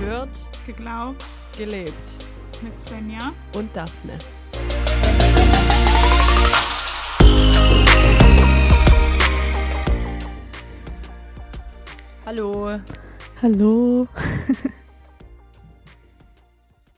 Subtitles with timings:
[0.00, 1.22] Gehört, Geglaubt
[1.58, 1.92] gelebt.
[2.62, 3.34] mit Svenja.
[3.54, 4.18] Und Daphne.
[12.24, 12.80] Hallo.
[13.42, 14.08] Hallo.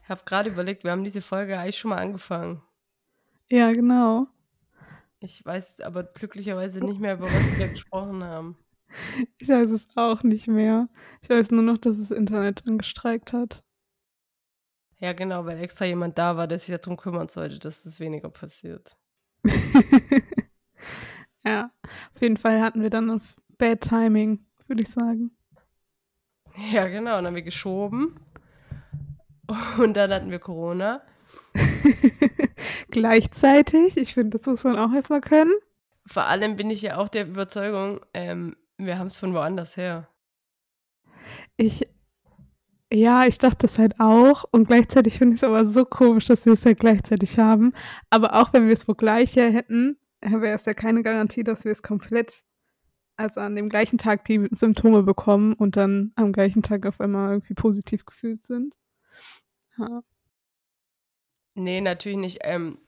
[0.01, 2.61] Ich habe gerade überlegt, wir haben diese Folge eigentlich schon mal angefangen.
[3.49, 4.27] Ja, genau.
[5.19, 8.57] Ich weiß aber glücklicherweise nicht mehr, über was wir gesprochen haben.
[9.37, 10.89] Ich weiß es auch nicht mehr.
[11.21, 13.63] Ich weiß nur noch, dass das Internet dann gestreikt hat.
[14.99, 18.29] Ja, genau, weil extra jemand da war, der sich darum kümmern sollte, dass das weniger
[18.29, 18.95] passiert.
[21.43, 21.71] ja,
[22.15, 25.31] auf jeden Fall hatten wir dann auf Bad Timing, würde ich sagen.
[26.71, 28.19] Ja, genau, dann haben wir geschoben.
[29.77, 31.01] Und dann hatten wir Corona.
[32.89, 35.53] Gleichzeitig, ich finde, das muss man auch erstmal können.
[36.05, 40.07] Vor allem bin ich ja auch der Überzeugung, ähm, wir haben es von woanders her.
[41.57, 41.87] Ich,
[42.91, 44.45] ja, ich dachte es halt auch.
[44.51, 47.73] Und gleichzeitig finde ich es aber so komisch, dass wir es ja gleichzeitig haben.
[48.09, 51.65] Aber auch wenn wir es wo gleich her hätten, wäre es ja keine Garantie, dass
[51.65, 52.43] wir es komplett,
[53.17, 57.31] also an dem gleichen Tag die Symptome bekommen und dann am gleichen Tag auf einmal
[57.31, 58.77] irgendwie positiv gefühlt sind.
[59.77, 60.03] Ja.
[61.55, 62.39] Nee, natürlich nicht.
[62.41, 62.79] Ähm,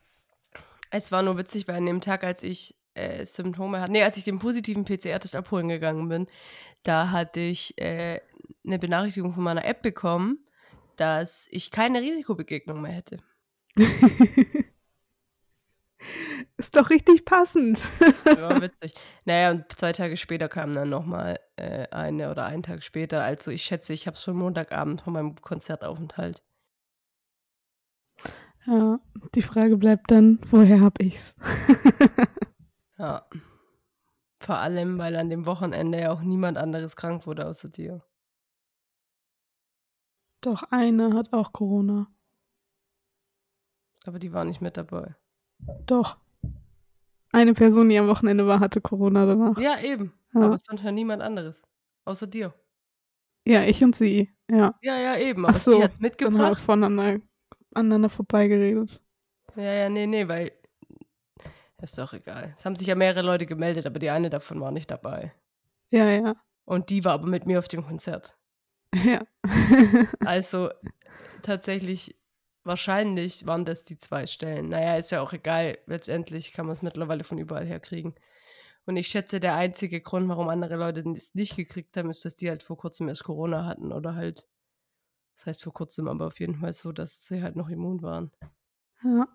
[0.90, 4.16] es war nur witzig, weil an dem Tag, als ich äh, Symptome hatte, nee, als
[4.16, 6.26] ich den positiven PCR-Test abholen gegangen bin,
[6.82, 8.20] da hatte ich äh,
[8.64, 10.38] eine Benachrichtigung von meiner App bekommen,
[10.96, 13.18] dass ich keine Risikobegegnung mehr hätte.
[16.56, 17.80] Ist doch richtig passend.
[18.26, 18.94] Ja, witzig.
[19.24, 23.22] Naja, und zwei Tage später kam dann nochmal äh, eine oder einen Tag später.
[23.22, 26.42] Also ich schätze, ich habe es schon Montagabend von meinem Konzertaufenthalt.
[28.66, 28.98] Ja,
[29.34, 31.36] die Frage bleibt dann, woher hab ich's?
[32.98, 33.26] Ja.
[34.40, 38.02] Vor allem, weil an dem Wochenende ja auch niemand anderes krank wurde außer dir.
[40.40, 42.08] Doch eine hat auch Corona.
[44.04, 45.14] Aber die war nicht mit dabei.
[45.86, 46.18] Doch.
[47.32, 49.58] Eine Person, die am Wochenende war, hatte Corona danach.
[49.58, 50.12] Ja, eben.
[50.32, 50.42] Ja.
[50.46, 51.62] Aber sonst ja niemand anderes.
[52.04, 52.54] Außer dir.
[53.46, 54.30] Ja, ich und sie.
[54.50, 54.74] Ja.
[54.82, 55.44] Ja, ja, eben.
[55.46, 56.58] Aber Ach so, sie hat Dann haben wir mitgebracht.
[56.60, 57.20] voneinander
[57.74, 59.02] aneinander vorbeigeredet.
[59.56, 60.52] Ja, ja, nee, nee, weil.
[61.82, 62.54] Ist doch egal.
[62.56, 65.32] Es haben sich ja mehrere Leute gemeldet, aber die eine davon war nicht dabei.
[65.90, 66.34] Ja, ja.
[66.64, 68.36] Und die war aber mit mir auf dem Konzert.
[68.94, 69.26] Ja.
[70.24, 70.70] Also
[71.42, 72.16] tatsächlich,
[72.64, 74.70] wahrscheinlich waren das die zwei Stellen.
[74.70, 75.78] Naja, ist ja auch egal.
[75.86, 78.14] Letztendlich kann man es mittlerweile von überall her kriegen.
[78.86, 82.36] Und ich schätze, der einzige Grund, warum andere Leute es nicht gekriegt haben, ist, dass
[82.36, 84.48] die halt vor kurzem erst Corona hatten oder halt,
[85.36, 88.32] das heißt vor kurzem, aber auf jeden Fall so, dass sie halt noch immun waren.
[89.02, 89.26] ja.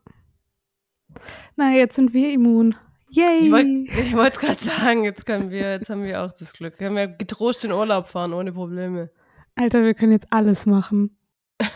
[1.55, 2.75] Na, jetzt sind wir immun.
[3.09, 3.87] Yay!
[3.87, 6.79] Ich wollte es gerade sagen, jetzt können wir, jetzt haben wir auch das Glück.
[6.79, 9.09] Wir können ja getrost in Urlaub fahren, ohne Probleme.
[9.55, 11.17] Alter, wir können jetzt alles machen.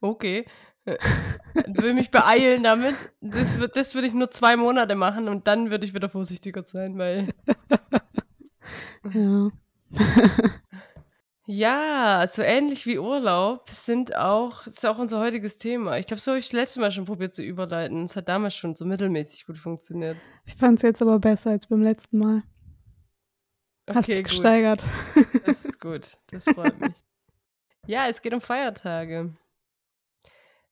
[0.00, 0.44] Okay.
[0.84, 2.94] Ich will mich beeilen damit.
[3.22, 6.62] Das, wird, das würde ich nur zwei Monate machen und dann würde ich wieder vorsichtiger
[6.64, 7.28] sein, weil.
[9.14, 9.50] Ja.
[11.46, 15.98] Ja, so ähnlich wie Urlaub sind auch, ist auch unser heutiges Thema.
[15.98, 18.04] Ich glaube, so habe ich das letzte Mal schon probiert zu überleiten.
[18.04, 20.16] Es hat damals schon so mittelmäßig gut funktioniert.
[20.46, 22.42] Ich fand es jetzt aber besser als beim letzten Mal.
[23.90, 24.28] Hast dich gut.
[24.28, 24.82] gesteigert.
[25.44, 26.12] Das ist gut.
[26.30, 26.94] Das freut mich.
[27.86, 29.36] Ja, es geht um Feiertage.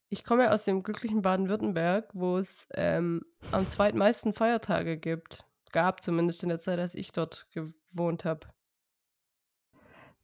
[0.08, 5.44] Ich komme aus dem glücklichen Baden-Württemberg, wo es ähm, am zweitmeisten Feiertage gibt.
[5.72, 8.46] Gab zumindest in der Zeit, als ich dort gewohnt habe.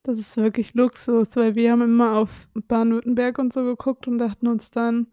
[0.03, 4.47] Das ist wirklich Luxus, weil wir haben immer auf Baden-Württemberg und so geguckt und dachten
[4.47, 5.09] uns dann,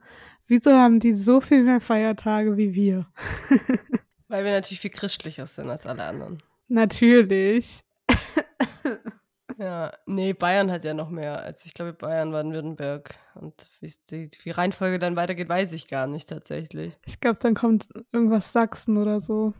[0.48, 3.08] wieso haben die so viel mehr Feiertage wie wir?
[4.28, 6.42] Weil wir natürlich viel christlicher sind als alle anderen.
[6.68, 7.82] Natürlich.
[9.58, 13.16] Ja, nee, Bayern hat ja noch mehr als ich glaube Bayern, Baden-Württemberg.
[13.36, 16.96] Und wie die, die Reihenfolge dann weitergeht, weiß ich gar nicht tatsächlich.
[17.06, 19.54] Ich glaube, dann kommt irgendwas Sachsen oder so.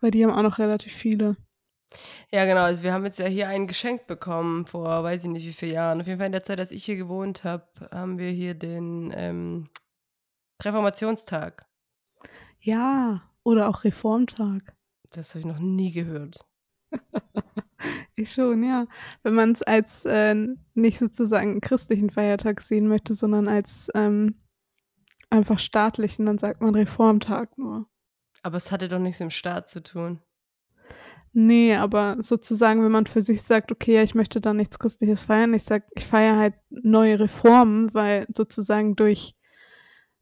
[0.00, 1.36] Weil die haben auch noch relativ viele.
[2.30, 2.62] Ja, genau.
[2.62, 5.72] Also wir haben jetzt ja hier ein Geschenk bekommen vor weiß ich nicht wie vielen
[5.72, 6.00] Jahren.
[6.00, 9.12] Auf jeden Fall in der Zeit, als ich hier gewohnt habe, haben wir hier den
[9.16, 9.68] ähm,
[10.62, 11.66] Reformationstag.
[12.60, 14.74] Ja, oder auch Reformtag.
[15.12, 16.46] Das habe ich noch nie gehört.
[18.16, 18.86] Ich schon, ja.
[19.22, 20.34] Wenn man es als äh,
[20.74, 24.42] nicht sozusagen christlichen Feiertag sehen möchte, sondern als ähm,
[25.30, 27.86] einfach staatlichen, dann sagt man Reformtag nur.
[28.42, 30.20] Aber es hatte doch nichts mit dem Staat zu tun.
[31.32, 35.24] Nee, aber sozusagen, wenn man für sich sagt, okay, ja, ich möchte da nichts Christliches
[35.24, 39.34] feiern, ich sag, ich feiere halt neue Reformen, weil sozusagen durch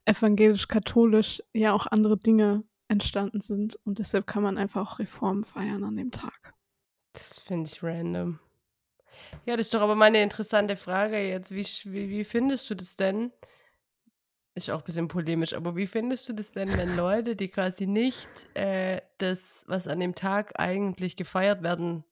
[0.04, 5.84] evangelisch-katholisch ja auch andere Dinge entstanden sind und deshalb kann man einfach auch Reformen feiern
[5.84, 6.54] an dem Tag.
[7.12, 8.38] Das finde ich random.
[9.44, 11.52] Ja, das ist doch aber mal eine interessante Frage jetzt.
[11.52, 13.32] Wie, wie, wie findest du das denn?
[14.56, 17.86] Ist auch ein bisschen polemisch, aber wie findest du das denn, wenn Leute, die quasi
[17.86, 22.04] nicht äh, das, was an dem Tag eigentlich gefeiert werden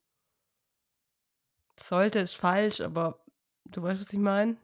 [1.80, 3.24] sollte, ist falsch, aber
[3.64, 4.58] du weißt, was ich meine?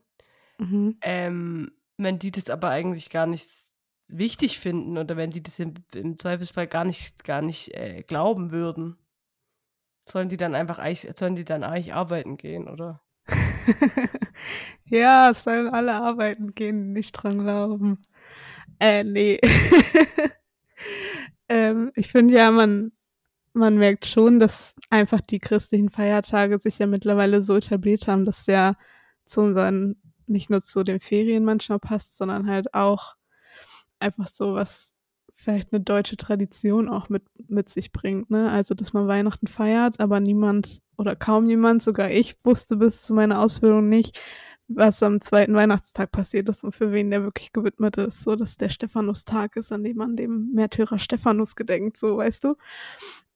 [0.59, 0.99] Mhm.
[1.01, 3.49] Ähm, wenn die das aber eigentlich gar nicht
[4.09, 8.51] wichtig finden oder wenn die das im, im Zweifelsfall gar nicht, gar nicht äh, glauben
[8.51, 8.99] würden,
[10.07, 13.01] sollen die dann einfach eigentlich, sollen die dann eigentlich arbeiten gehen, oder?
[14.87, 17.99] ja, es sollen alle arbeiten gehen, nicht dran glauben.
[18.79, 19.39] Äh, nee.
[21.49, 22.93] ähm, ich finde ja, man,
[23.53, 28.47] man merkt schon, dass einfach die christlichen Feiertage sich ja mittlerweile so etabliert haben, dass
[28.47, 28.75] ja
[29.25, 33.15] zu unseren, nicht nur zu den Ferien manchmal passt, sondern halt auch
[33.99, 34.95] einfach so was
[35.41, 38.51] vielleicht eine deutsche Tradition auch mit, mit sich bringt, ne?
[38.51, 43.15] Also, dass man Weihnachten feiert, aber niemand oder kaum jemand, sogar ich, wusste bis zu
[43.15, 44.21] meiner Ausbildung nicht,
[44.69, 48.57] was am zweiten Weihnachtstag passiert ist und für wen der wirklich gewidmet ist, so dass
[48.57, 52.55] der Stephanustag ist, an dem man dem Märtyrer Stephanus gedenkt, so weißt du.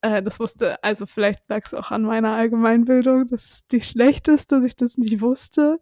[0.03, 4.57] Äh, das wusste, also vielleicht lag es auch an meiner Allgemeinbildung, das ist die schlechteste,
[4.57, 5.81] dass ich das nicht wusste.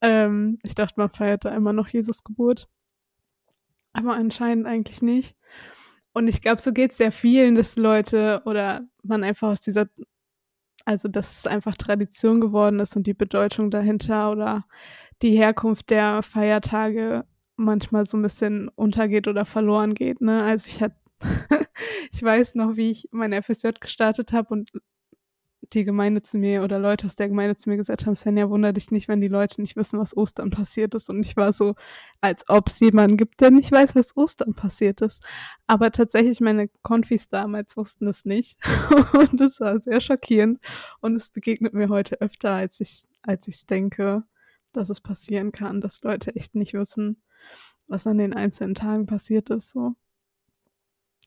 [0.00, 2.68] Ähm, ich dachte, man feierte immer noch Jesus Geburt
[3.98, 5.36] aber anscheinend eigentlich nicht.
[6.12, 9.88] Und ich glaube, so geht es sehr vielen, dass Leute oder man einfach aus dieser,
[10.88, 14.64] also dass es einfach Tradition geworden ist und die Bedeutung dahinter oder
[15.20, 17.26] die Herkunft der Feiertage
[17.56, 20.22] manchmal so ein bisschen untergeht oder verloren geht.
[20.22, 20.42] Ne?
[20.42, 20.96] Also ich hatte,
[22.10, 24.70] ich weiß noch, wie ich mein FSJ gestartet habe und
[25.74, 28.72] die Gemeinde zu mir oder Leute aus der Gemeinde zu mir gesagt haben, Svenja, wunder
[28.72, 31.10] dich nicht, wenn die Leute nicht wissen, was Ostern passiert ist.
[31.10, 31.74] Und ich war so,
[32.20, 35.22] als ob es jemanden gibt, der nicht weiß, was Ostern passiert ist.
[35.66, 38.58] Aber tatsächlich, meine Konfis damals wussten es nicht.
[39.12, 40.58] Und es war sehr schockierend.
[41.00, 44.24] Und es begegnet mir heute öfter, als ich als ich denke,
[44.72, 47.22] dass es passieren kann, dass Leute echt nicht wissen,
[47.86, 49.70] was an den einzelnen Tagen passiert ist.
[49.70, 49.94] So.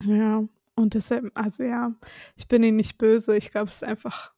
[0.04, 0.44] Ja,
[0.76, 1.94] und deshalb, also ja,
[2.36, 3.36] ich bin ihnen nicht böse.
[3.36, 4.34] Ich glaube, es ist einfach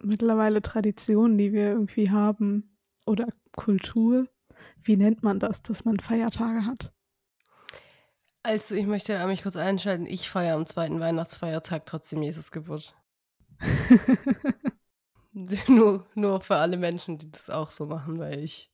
[0.00, 2.76] mittlerweile Tradition, die wir irgendwie haben.
[3.06, 4.28] Oder Kultur.
[4.82, 6.92] Wie nennt man das, dass man Feiertage hat?
[8.42, 10.06] Also, ich möchte mich kurz einschalten.
[10.06, 12.94] Ich feiere am zweiten Weihnachtsfeiertag trotzdem Jesus Geburt.
[15.68, 18.70] nur, nur für alle Menschen, die das auch so machen, weil ich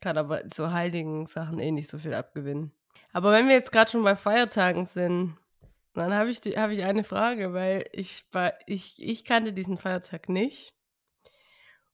[0.00, 2.72] kann aber so heiligen Sachen eh nicht so viel abgewinnen.
[3.12, 5.36] Aber wenn wir jetzt gerade schon bei Feiertagen sind,
[5.94, 8.24] dann habe ich, hab ich eine Frage, weil ich,
[8.66, 10.74] ich, ich kannte diesen Feiertag nicht.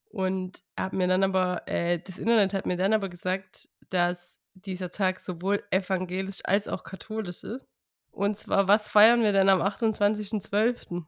[0.08, 4.90] Und habe mir dann aber, äh, das Internet hat mir dann aber gesagt, dass dieser
[4.90, 7.66] Tag sowohl evangelisch als auch katholisch ist.
[8.10, 11.04] Und zwar, was feiern wir denn am 28.12.?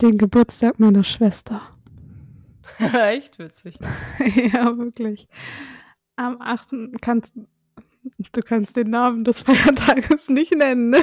[0.00, 1.62] Den Geburtstag meiner Schwester.
[2.78, 3.78] Echt witzig.
[4.52, 5.26] ja, wirklich.
[6.16, 7.00] Am 8.
[7.00, 7.32] kannst
[8.32, 11.02] Du kannst den Namen des Feiertages nicht nennen, ne?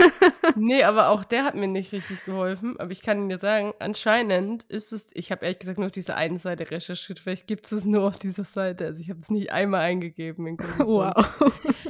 [0.56, 2.78] nee, aber auch der hat mir nicht richtig geholfen.
[2.78, 6.16] Aber ich kann dir sagen, anscheinend ist es, ich habe ehrlich gesagt nur auf dieser
[6.16, 7.18] einen Seite recherchiert.
[7.18, 8.86] Vielleicht gibt es es nur auf dieser Seite.
[8.86, 10.46] Also ich habe es nicht einmal eingegeben.
[10.46, 11.12] In wow.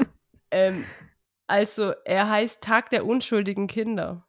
[0.50, 0.84] ähm,
[1.46, 4.26] also, er heißt Tag der unschuldigen Kinder.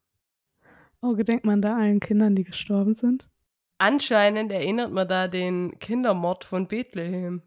[1.02, 3.30] Oh, gedenkt man da allen Kindern, die gestorben sind?
[3.78, 7.42] Anscheinend erinnert man da den Kindermord von Bethlehem.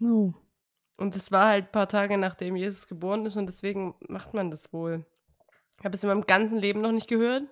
[0.00, 0.34] Oh.
[0.98, 4.50] Und es war halt ein paar Tage nachdem Jesus geboren ist und deswegen macht man
[4.50, 5.06] das wohl.
[5.78, 7.44] Ich habe es in meinem ganzen Leben noch nicht gehört.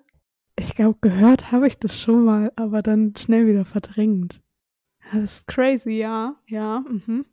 [0.58, 4.42] Ich glaube, gehört habe ich das schon mal, aber dann schnell wieder verdrängt.
[5.12, 6.34] Das ist crazy, ja.
[6.48, 7.24] Ja, mhm.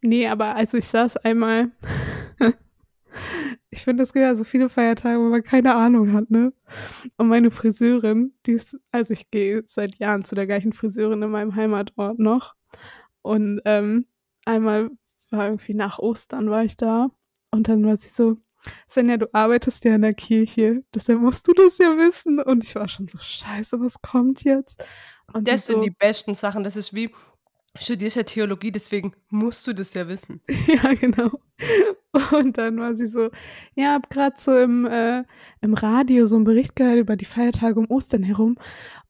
[0.00, 1.72] Nee, aber also ich saß einmal.
[3.70, 6.52] ich finde, es gibt ja so viele Feiertage, wo man keine Ahnung hat, ne?
[7.16, 11.30] Und meine Friseurin, die ist, also ich gehe seit Jahren zu der gleichen Friseurin in
[11.30, 12.54] meinem Heimatort noch.
[13.22, 14.06] Und ähm,
[14.44, 14.90] einmal
[15.32, 17.10] war irgendwie nach Ostern war ich da
[17.50, 18.36] und dann war sie so,
[18.86, 22.40] Senja, du arbeitest ja in der Kirche, deshalb musst du das ja wissen.
[22.40, 24.84] Und ich war schon so, scheiße, was kommt jetzt?
[25.32, 26.62] Und das sind so, die besten Sachen.
[26.62, 27.10] Das ist wie,
[27.78, 30.40] studierst ja Theologie, deswegen musst du das ja wissen.
[30.66, 31.30] ja, genau.
[32.32, 33.30] Und dann war sie so,
[33.74, 35.24] ja, hab gerade so im, äh,
[35.60, 38.56] im Radio so einen Bericht gehört über die Feiertage um Ostern herum.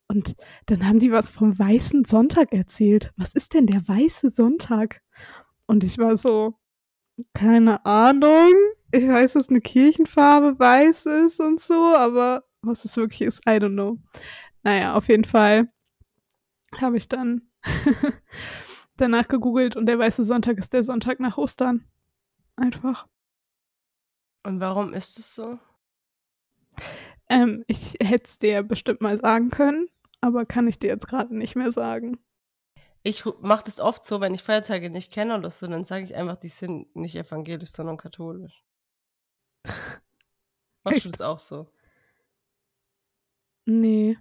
[0.07, 0.35] Und
[0.67, 3.12] dann haben die was vom Weißen Sonntag erzählt.
[3.17, 5.00] Was ist denn der Weiße Sonntag?
[5.71, 6.59] Und ich war so,
[7.33, 8.53] keine Ahnung.
[8.91, 13.53] Ich weiß, dass eine Kirchenfarbe weiß ist und so, aber was es wirklich ist, I
[13.53, 13.99] don't know.
[14.65, 15.73] Naja, auf jeden Fall
[16.77, 17.53] habe ich dann
[18.97, 21.85] danach gegoogelt und der Weiße Sonntag ist der Sonntag nach Ostern.
[22.57, 23.07] Einfach.
[24.43, 25.61] Und warum ist es so?
[27.29, 29.87] Ähm, ich hätte es dir bestimmt mal sagen können,
[30.21, 32.19] aber kann ich dir jetzt gerade nicht mehr sagen.
[33.02, 36.14] Ich mache das oft so, wenn ich Feiertage nicht kenne oder so, dann sage ich
[36.14, 38.62] einfach, die sind nicht evangelisch, sondern katholisch.
[40.85, 41.07] Machst Echt?
[41.07, 41.71] du das auch so?
[43.64, 44.19] Nee.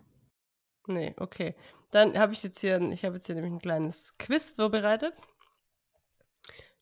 [0.88, 1.56] Nee, okay.
[1.92, 5.14] Dann habe ich jetzt hier, ich habe jetzt hier nämlich ein kleines Quiz vorbereitet.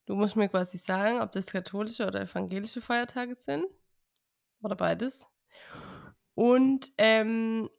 [0.06, 3.66] Du musst mir quasi sagen, ob das katholische oder evangelische Feiertage sind.
[4.62, 5.28] Oder beides.
[6.34, 7.70] Und ähm,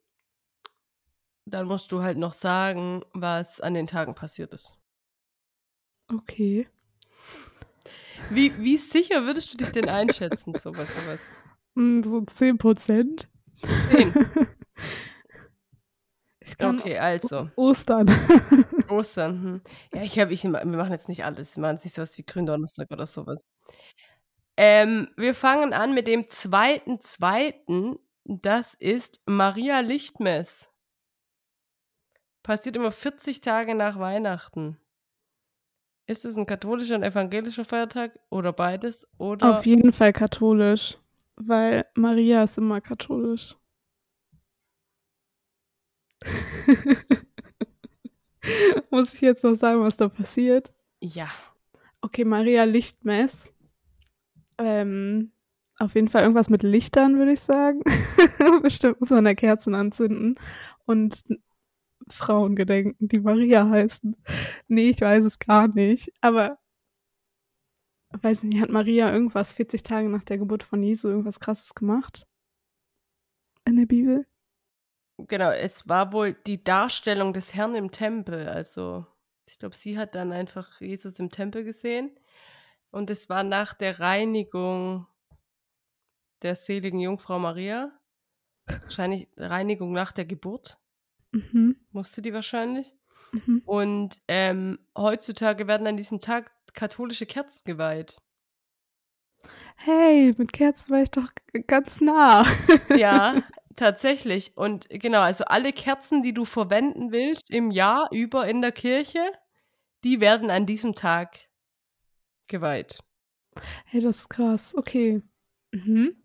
[1.51, 4.75] dann musst du halt noch sagen, was an den Tagen passiert ist.
[6.13, 6.69] Okay.
[8.31, 11.19] Wie, wie sicher würdest du dich denn einschätzen, so bei sowas?
[11.77, 13.29] Hm, So 10 Prozent.
[13.91, 14.13] Zehn.
[16.41, 17.51] Ich kann Okay, also.
[17.57, 18.09] Ostern.
[18.89, 19.43] Ostern.
[19.43, 19.61] Hm.
[19.93, 21.57] Ja, ich habe, ich, wir machen jetzt nicht alles.
[21.57, 23.43] Wir machen jetzt nicht sowas wie Gründonnerstag oder sowas.
[24.57, 27.99] Ähm, wir fangen an mit dem zweiten, zweiten.
[28.25, 30.69] Das ist Maria Lichtmess.
[32.49, 34.79] Passiert immer 40 Tage nach Weihnachten.
[36.07, 39.07] Ist es ein katholischer und evangelischer Feiertag oder beides?
[39.19, 40.97] Oder Auf jeden Fall katholisch,
[41.37, 43.55] weil Maria ist immer katholisch.
[48.91, 50.73] Muss ich jetzt noch sagen, was da passiert?
[51.01, 51.29] ja.
[52.01, 53.53] Okay, Maria Lichtmess.
[54.57, 55.33] Ähm,
[55.77, 57.83] auf jeden Fall irgendwas mit Lichtern, würde ich sagen.
[58.63, 60.41] Bestimmt muss man da Kerzen anzünden
[60.87, 61.25] und
[62.13, 64.17] Frauen gedenken, die Maria heißen.
[64.69, 66.13] Nee, ich weiß es gar nicht.
[66.21, 66.59] Aber
[68.23, 72.27] weiß nicht, hat Maria irgendwas 40 Tage nach der Geburt von Jesu irgendwas krasses gemacht?
[73.65, 74.27] In der Bibel?
[75.19, 78.49] Genau, es war wohl die Darstellung des Herrn im Tempel.
[78.49, 79.05] Also,
[79.49, 82.11] ich glaube, sie hat dann einfach Jesus im Tempel gesehen.
[82.91, 85.07] Und es war nach der Reinigung
[86.43, 87.93] der seligen Jungfrau Maria.
[88.67, 90.79] Wahrscheinlich Reinigung nach der Geburt,
[91.33, 91.77] Mhm.
[91.91, 92.95] musste die wahrscheinlich.
[93.33, 93.63] Mhm.
[93.67, 98.17] Und ähm, heutzutage werden an diesem Tag katholische Kerzen geweiht.
[99.77, 101.31] Hey, mit Kerzen war ich doch
[101.67, 102.45] ganz nah.
[102.97, 103.43] Ja,
[103.77, 104.57] tatsächlich.
[104.57, 109.21] Und genau, also alle Kerzen, die du verwenden willst im Jahr über in der Kirche,
[110.05, 111.39] die werden an diesem Tag
[112.49, 112.99] geweiht.
[113.85, 114.75] Hey, das ist krass.
[114.77, 115.23] Okay.
[115.73, 116.17] Mhm.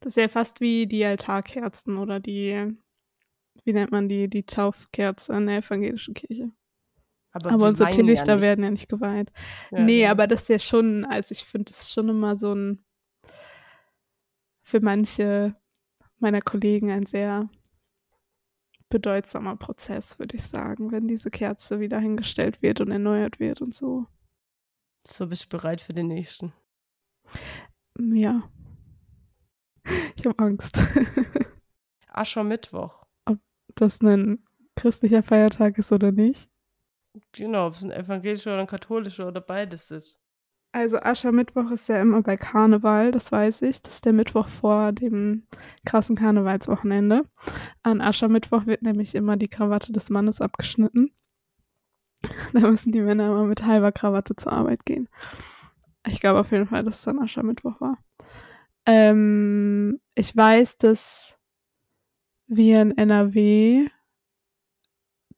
[0.00, 2.76] Das ist ja fast wie die Altarkerzen oder die,
[3.70, 6.50] wie nennt man die, die Taufkerze in der evangelischen Kirche.
[7.30, 8.42] Aber, Aber unsere Teelichter nicht.
[8.42, 9.30] werden ja nicht geweiht.
[9.70, 10.10] Ja, nee, genau.
[10.10, 12.84] aber das ist ja schon, also ich finde das schon immer so ein,
[14.64, 15.54] für manche
[16.18, 17.48] meiner Kollegen ein sehr
[18.88, 23.72] bedeutsamer Prozess, würde ich sagen, wenn diese Kerze wieder hingestellt wird und erneuert wird und
[23.72, 24.06] so.
[25.06, 26.52] So bist du bereit für den nächsten.
[27.98, 28.42] Ja.
[30.14, 30.78] Ich habe Angst.
[32.08, 32.99] Aschermittwoch.
[33.74, 34.44] Das ein
[34.76, 36.48] christlicher Feiertag ist oder nicht.
[37.32, 40.20] Genau, ob es ein evangelischer oder ein katholischer oder beides ist.
[40.72, 43.82] Also Aschermittwoch ist ja immer bei Karneval, das weiß ich.
[43.82, 45.48] Das ist der Mittwoch vor dem
[45.84, 47.24] krassen Karnevalswochenende.
[47.82, 51.12] An Aschermittwoch wird nämlich immer die Krawatte des Mannes abgeschnitten.
[52.52, 55.08] Da müssen die Männer immer mit halber Krawatte zur Arbeit gehen.
[56.06, 57.96] Ich glaube auf jeden Fall, dass es dann Aschermittwoch war.
[58.84, 61.39] Ähm, ich weiß, dass
[62.50, 63.88] wir in NRW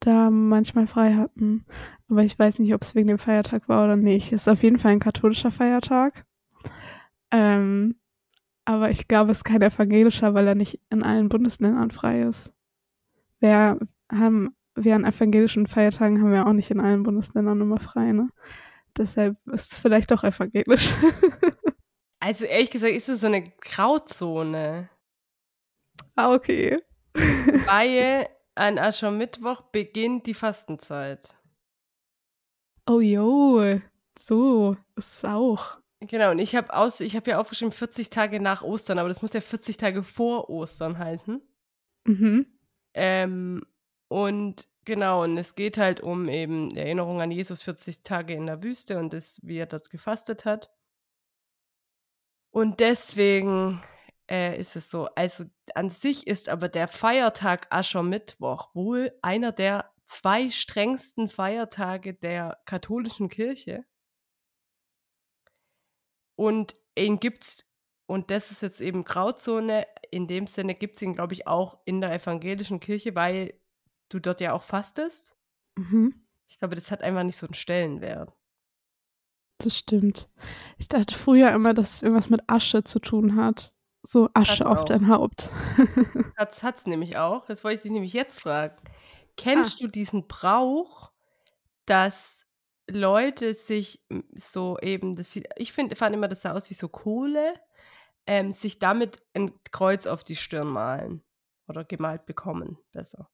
[0.01, 1.65] da manchmal frei hatten.
[2.11, 4.33] Aber ich weiß nicht, ob es wegen dem Feiertag war oder nicht.
[4.33, 6.27] Es ist auf jeden Fall ein katholischer Feiertag.
[7.31, 7.97] Ähm,
[8.65, 12.53] aber ich glaube, es ist kein evangelischer, weil er nicht in allen Bundesländern frei ist.
[13.41, 13.79] Wir
[14.11, 18.29] haben, wir an evangelischen Feiertagen haben wir auch nicht in allen Bundesländern immer frei, ne?
[18.97, 20.93] Deshalb ist es vielleicht doch evangelisch.
[22.25, 24.89] Also ehrlich gesagt ist es so eine Grauzone.
[26.15, 26.77] ah, okay.
[27.67, 31.35] weil an Aschermittwoch beginnt die Fastenzeit.
[32.87, 33.81] Oh jo,
[34.19, 35.79] so ist es auch.
[36.01, 39.23] Genau, und ich habe aus, ich habe ja aufgeschrieben 40 Tage nach Ostern, aber das
[39.23, 41.41] muss ja 40 Tage vor Ostern heißen.
[42.07, 42.47] Mhm.
[42.95, 43.65] Ähm,
[44.09, 48.63] und genau, und es geht halt um eben Erinnerung an Jesus 40 Tage in der
[48.65, 50.71] Wüste und das, wie er dort gefastet hat.
[52.51, 53.81] Und deswegen
[54.33, 55.09] äh, ist es so.
[55.15, 62.59] Also an sich ist aber der Feiertag Aschermittwoch wohl einer der zwei strengsten Feiertage der
[62.65, 63.85] katholischen Kirche.
[66.35, 67.67] Und ihn gibt's,
[68.07, 71.79] und das ist jetzt eben Grauzone, in dem Sinne gibt es ihn, glaube ich, auch
[71.85, 73.55] in der evangelischen Kirche, weil
[74.09, 75.37] du dort ja auch fastest.
[75.77, 76.27] Mhm.
[76.49, 78.35] Ich glaube, das hat einfach nicht so einen Stellenwert.
[79.59, 80.29] Das stimmt.
[80.79, 83.73] Ich dachte früher immer, dass es irgendwas mit Asche zu tun hat.
[84.03, 84.85] So Asche Hat's auf auch.
[84.85, 85.51] dein Haupt.
[86.37, 87.47] Hat's, hat's nämlich auch.
[87.47, 88.77] Das wollte ich dich nämlich jetzt fragen.
[89.37, 91.13] Kennst du diesen Brauch,
[91.87, 92.45] dass
[92.91, 94.05] Leute sich
[94.35, 97.55] so eben, das sieht, ich find, fand immer, das sah aus wie so Kohle,
[98.27, 101.23] ähm, sich damit ein Kreuz auf die Stirn malen
[101.69, 103.31] oder gemalt bekommen, besser.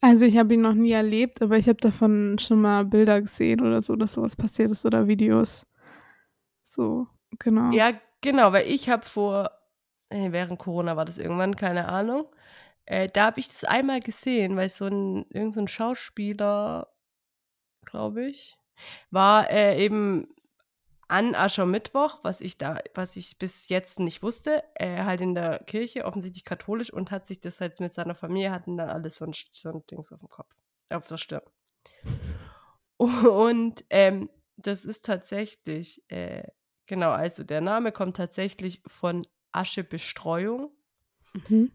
[0.00, 3.60] Also ich habe ihn noch nie erlebt, aber ich habe davon schon mal Bilder gesehen
[3.60, 5.66] oder so, dass sowas passiert ist oder Videos.
[6.64, 7.06] So,
[7.38, 7.70] genau.
[7.72, 9.50] Ja, genau, weil ich habe vor,
[10.08, 12.26] äh, während Corona war das irgendwann, keine Ahnung,
[12.86, 16.88] äh, da habe ich das einmal gesehen, weil so ein, irgend so ein Schauspieler,
[17.84, 18.58] glaube ich,
[19.10, 20.28] war äh, eben
[21.08, 25.60] an Aschermittwoch, was ich da, was ich bis jetzt nicht wusste, äh, halt in der
[25.60, 29.24] Kirche, offensichtlich katholisch und hat sich das halt mit seiner Familie, hatten dann alles so
[29.24, 30.52] ein, so ein Dings auf dem Kopf,
[30.90, 31.42] auf der Stirn.
[32.98, 36.48] Und ähm, das ist tatsächlich, äh,
[36.86, 40.70] genau, also der Name kommt tatsächlich von Aschebestreuung.
[41.48, 41.72] Mhm.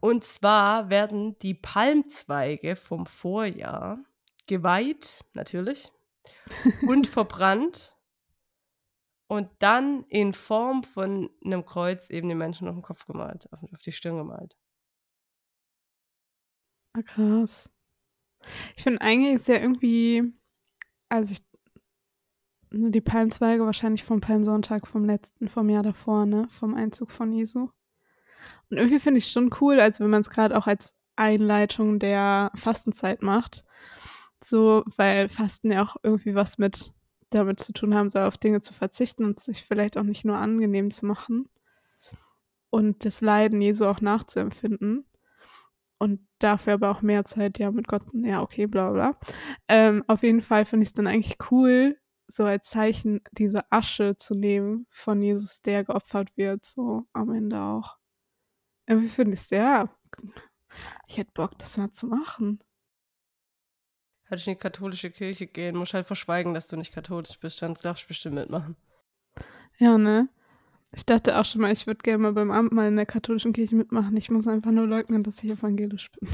[0.00, 3.98] Und zwar werden die Palmzweige vom Vorjahr
[4.46, 5.92] geweiht, natürlich,
[6.88, 7.96] und verbrannt
[9.32, 13.60] und dann in Form von einem Kreuz eben den Menschen auf den Kopf gemalt, auf,
[13.72, 14.56] auf die Stirn gemalt.
[16.94, 17.70] Ah, krass.
[18.76, 20.34] Ich finde eigentlich ist ja irgendwie,
[21.08, 21.42] also ich,
[22.72, 27.32] nur die Palmzweige wahrscheinlich vom Palmsonntag vom letzten, vom Jahr davor, ne, vom Einzug von
[27.32, 27.68] Jesu.
[28.70, 32.50] Und irgendwie finde ich schon cool, also wenn man es gerade auch als Einleitung der
[32.54, 33.64] Fastenzeit macht,
[34.44, 36.92] so, weil Fasten ja auch irgendwie was mit
[37.30, 40.36] damit zu tun haben soll, auf Dinge zu verzichten und sich vielleicht auch nicht nur
[40.36, 41.48] angenehm zu machen
[42.70, 45.06] und das Leiden Jesu auch nachzuempfinden
[45.98, 49.16] und dafür aber auch mehr Zeit ja mit Gott, ja okay, bla bla.
[49.68, 51.96] Ähm, auf jeden Fall finde ich es dann eigentlich cool,
[52.34, 57.60] so als Zeichen diese Asche zu nehmen von Jesus, der geopfert wird, so am Ende
[57.60, 57.98] auch.
[58.86, 59.88] Irgendwie finde ich es sehr,
[61.06, 62.62] ich hätte Bock, das mal zu machen.
[64.28, 67.74] Kannst in die katholische Kirche gehen, musst halt verschweigen, dass du nicht katholisch bist, dann
[67.74, 68.76] darfst du bestimmt mitmachen.
[69.78, 70.28] Ja, ne?
[70.94, 73.76] Ich dachte auch schon mal, ich würde gerne mal beim Abendmahl in der katholischen Kirche
[73.76, 74.14] mitmachen.
[74.16, 76.28] Ich muss einfach nur leugnen, dass ich evangelisch bin.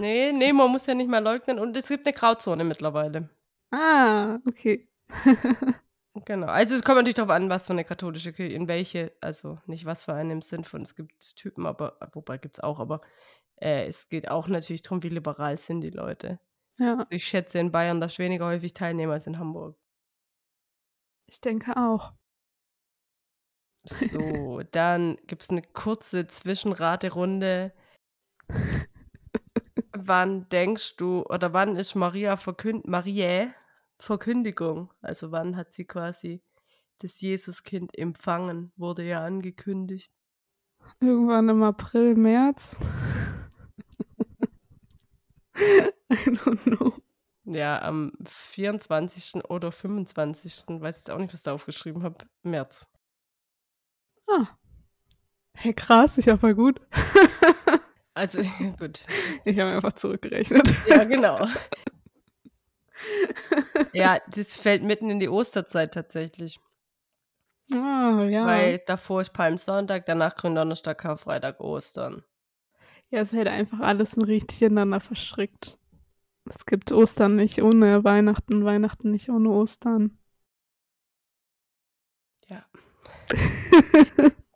[0.00, 3.28] Nee, nee, man muss ja nicht mal leugnen und es gibt eine Grauzone mittlerweile.
[3.70, 4.89] ah, okay.
[6.24, 6.48] Genau.
[6.48, 9.84] Also es kommt natürlich darauf an, was für eine katholische Kirche, in welche, also nicht
[9.84, 13.00] was für eine im Sinn von, es gibt Typen, aber, wobei gibt es auch, aber
[13.56, 16.40] äh, es geht auch natürlich darum, wie liberal sind die Leute.
[16.78, 19.78] Ja, Ich schätze, in Bayern darfst du weniger häufig teilnehmen als in Hamburg.
[21.26, 22.12] ich denke auch.
[23.84, 27.72] So, dann gibt es eine kurze Zwischenraterunde.
[29.92, 33.54] wann denkst du, oder wann ist Maria Verkünd Mariä
[34.00, 34.92] Verkündigung?
[35.00, 36.42] Also wann hat sie quasi
[36.98, 38.72] das Jesuskind empfangen?
[38.76, 40.12] Wurde ja angekündigt.
[41.00, 42.76] Irgendwann im April, März.
[45.56, 46.94] I don't know.
[47.44, 49.44] Ja, am 24.
[49.48, 50.64] oder 25.
[50.68, 52.16] Weiß jetzt auch nicht, was ich da aufgeschrieben habe.
[52.42, 52.90] März.
[54.28, 54.46] Ah.
[55.54, 56.80] Hey, krass, ich war voll gut.
[58.14, 58.42] Also,
[58.78, 59.04] gut.
[59.44, 60.74] Ich habe einfach zurückgerechnet.
[60.86, 61.46] Ja, genau.
[63.92, 66.60] Ja, das fällt mitten in die Osterzeit tatsächlich.
[67.72, 68.46] Ah, ja.
[68.46, 72.24] Weil davor ist Palmsonntag, danach Gründonnerstag, Karfreitag, Ostern.
[73.10, 75.78] Ja, es halt einfach alles ein richtig ineinander verstrickt.
[76.48, 80.18] Es gibt Ostern nicht ohne Weihnachten, Weihnachten nicht ohne Ostern.
[82.48, 82.64] Ja.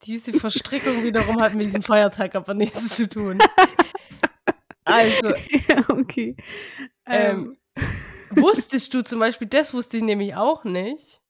[0.05, 3.39] Diese Verstrickung wiederum hat mit diesem Feiertag aber nichts zu tun.
[4.87, 6.37] Also, ja, okay.
[7.07, 7.57] ähm,
[8.37, 11.21] wusstest du zum Beispiel, das wusste ich nämlich auch nicht,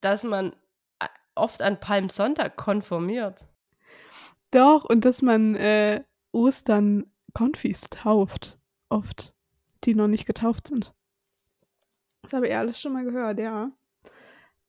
[0.00, 0.52] dass man
[0.98, 3.46] äh, oft an Palmsonntag konformiert.
[4.50, 8.58] Doch, und dass man äh, Ostern Konfis tauft.
[8.88, 9.34] Oft.
[9.84, 10.94] Die noch nicht getauft sind.
[12.22, 13.70] Das habe ich alles schon mal gehört, ja.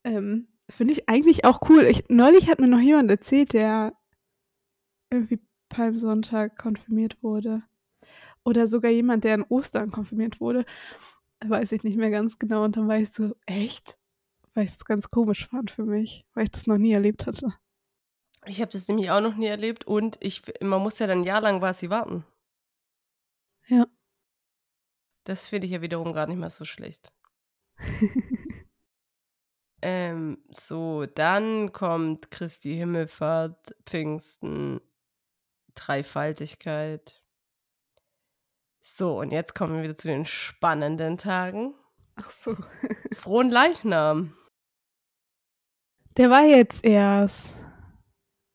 [0.03, 1.84] Ähm, Finde ich eigentlich auch cool.
[1.86, 3.93] Ich, neulich hat mir noch jemand erzählt, der
[5.10, 7.63] irgendwie Palmsonntag konfirmiert wurde.
[8.47, 10.63] Oder sogar jemand, der an Ostern konfirmiert wurde.
[11.45, 12.63] Weiß ich nicht mehr ganz genau.
[12.63, 13.97] Und dann war ich so, echt?
[14.53, 17.53] Weil ich es ganz komisch fand für mich, weil ich das noch nie erlebt hatte.
[18.45, 21.23] Ich habe das nämlich auch noch nie erlebt und ich, man muss ja dann ein
[21.25, 22.23] Jahr lang quasi warten.
[23.67, 23.86] Ja.
[25.25, 27.12] Das finde ich ja wiederum gar nicht mal so schlecht.
[29.81, 34.79] ähm, so, dann kommt Christi Himmelfahrt, Pfingsten,
[35.75, 37.26] Dreifaltigkeit.
[38.89, 41.76] So, und jetzt kommen wir wieder zu den spannenden Tagen.
[42.15, 42.56] Ach so.
[43.17, 44.34] Frohen Leichnam.
[46.15, 47.58] Der war jetzt erst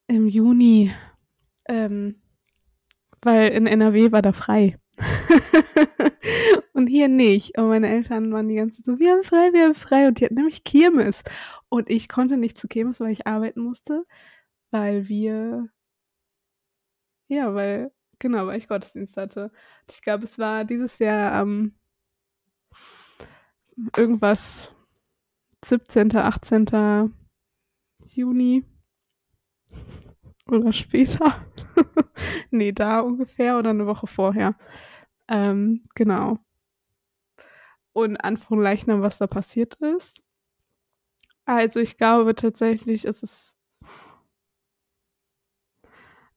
[0.07, 0.91] im Juni.
[1.69, 2.23] Ähm,
[3.21, 4.79] weil in NRW war da frei.
[6.73, 7.59] und hier nicht.
[7.59, 10.09] Und meine Eltern waren die ganze Zeit so, wir haben frei, wir haben frei.
[10.09, 11.25] Und die hatten nämlich Kirmes.
[11.69, 14.07] Und ich konnte nicht zu Kirmes, weil ich arbeiten musste,
[14.71, 15.69] weil wir,
[17.29, 19.51] ja, weil, genau, weil ich Gottesdienst hatte.
[19.91, 21.75] Ich glaube, es war dieses Jahr ähm,
[23.97, 24.75] irgendwas
[25.65, 27.13] 17., 18.
[28.09, 28.65] Juni
[30.47, 31.45] oder später.
[32.51, 34.57] nee, da ungefähr oder eine Woche vorher.
[35.29, 36.39] Ähm, genau.
[37.93, 40.23] Und Anfang Leichnam, was da passiert ist.
[41.45, 43.57] Also ich glaube tatsächlich, ist es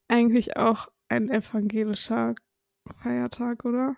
[0.07, 2.35] eigentlich auch ein evangelischer
[3.01, 3.95] Feiertag, oder?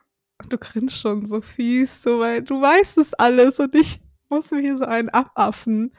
[0.50, 4.78] Du grinst schon so fies, so weil du weißt es alles und ich muss mir
[4.78, 5.94] so einen abaffen.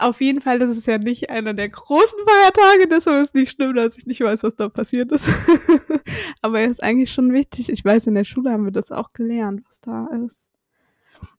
[0.00, 3.50] Auf jeden Fall ist es ja nicht einer der großen Feiertage, deshalb ist es nicht
[3.50, 5.28] schlimm, dass ich nicht weiß, was da passiert ist.
[6.42, 7.68] Aber er ist eigentlich schon wichtig.
[7.68, 10.50] Ich weiß, in der Schule haben wir das auch gelernt, was da ist.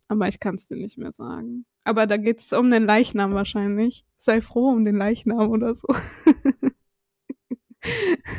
[0.09, 1.65] Aber ich kann es dir nicht mehr sagen.
[1.85, 4.03] Aber da geht es um den Leichnam wahrscheinlich.
[4.17, 5.87] Sei froh um den Leichnam oder so.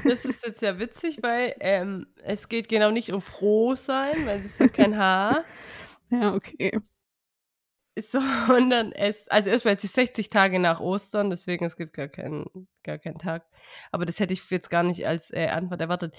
[0.04, 4.40] Das ist jetzt ja witzig, weil ähm, es geht genau nicht um froh sein, weil
[4.40, 5.44] es hat kein Haar.
[6.12, 6.80] Ja, okay.
[7.96, 12.68] Sondern es, also erstmal es ist 60 Tage nach Ostern, deswegen es gibt gar keinen,
[12.82, 13.46] gar keinen Tag.
[13.92, 16.16] Aber das hätte ich jetzt gar nicht als äh, Antwort erwartet.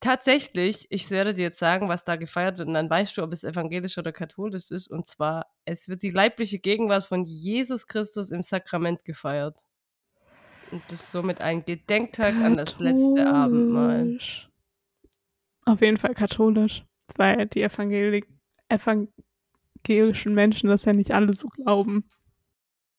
[0.00, 3.32] Tatsächlich, ich werde dir jetzt sagen, was da gefeiert wird, und dann weißt du, ob
[3.32, 4.88] es evangelisch oder katholisch ist.
[4.88, 9.64] Und zwar, es wird die leibliche Gegenwart von Jesus Christus im Sakrament gefeiert.
[10.72, 12.46] Und das ist somit ein Gedenktag katholisch.
[12.46, 14.18] an das letzte Abendmahl.
[15.66, 16.84] Auf jeden Fall katholisch,
[17.16, 18.26] weil die Evangelik
[18.68, 22.08] evangelischen Menschen das ja nicht alle so glauben.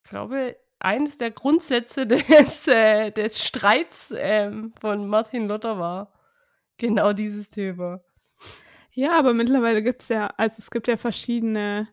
[0.03, 6.13] Ich glaube, eines der Grundsätze des, äh, des Streits ähm, von Martin Luther war
[6.77, 8.01] genau dieses Thema.
[8.91, 11.87] Ja, aber mittlerweile gibt es ja, also es gibt ja verschiedene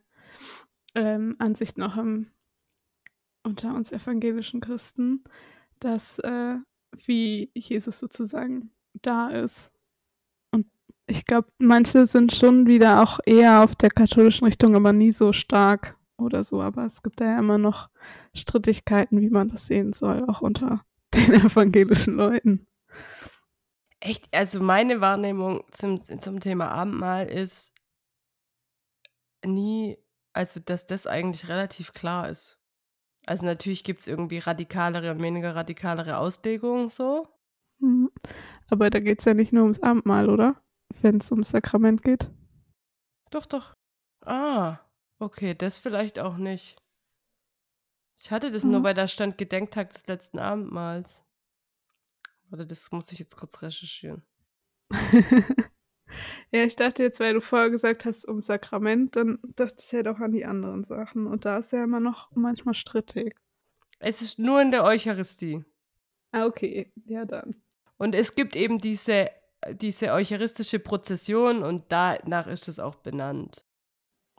[0.94, 2.30] ähm, Ansichten auch im,
[3.42, 5.24] unter uns evangelischen Christen
[5.80, 6.56] dass äh,
[7.06, 8.70] wie Jesus sozusagen
[9.02, 9.72] da ist.
[10.52, 10.66] Und
[11.06, 15.32] ich glaube, manche sind schon wieder auch eher auf der katholischen Richtung, aber nie so
[15.32, 16.60] stark oder so.
[16.60, 17.88] Aber es gibt da ja immer noch
[18.34, 22.66] Strittigkeiten, wie man das sehen soll, auch unter den evangelischen Leuten.
[24.00, 27.74] Echt, also meine Wahrnehmung zum, zum Thema Abendmahl ist
[29.44, 29.98] nie,
[30.32, 32.59] also dass das eigentlich relativ klar ist.
[33.26, 37.28] Also natürlich gibt es irgendwie radikalere und weniger radikalere Auslegungen so.
[37.78, 38.10] Mhm.
[38.70, 40.60] Aber da geht es ja nicht nur ums Abendmahl, oder?
[41.02, 42.30] Wenn es ums Sakrament geht.
[43.30, 43.74] Doch, doch.
[44.24, 44.78] Ah,
[45.18, 46.76] okay, das vielleicht auch nicht.
[48.22, 48.72] Ich hatte das mhm.
[48.72, 51.24] nur, weil da stand Gedenktag des letzten Abendmahls.
[52.52, 54.22] Oder das muss ich jetzt kurz recherchieren.
[56.52, 60.08] Ja, ich dachte jetzt, weil du vorher gesagt hast, um Sakrament, dann dachte ich halt
[60.08, 61.26] auch an die anderen Sachen.
[61.26, 63.36] Und da ist ja immer noch manchmal strittig.
[63.98, 65.64] Es ist nur in der Eucharistie.
[66.32, 66.92] Ah, okay.
[67.06, 67.62] Ja, dann.
[67.98, 69.30] Und es gibt eben diese,
[69.72, 73.66] diese eucharistische Prozession und danach ist es auch benannt.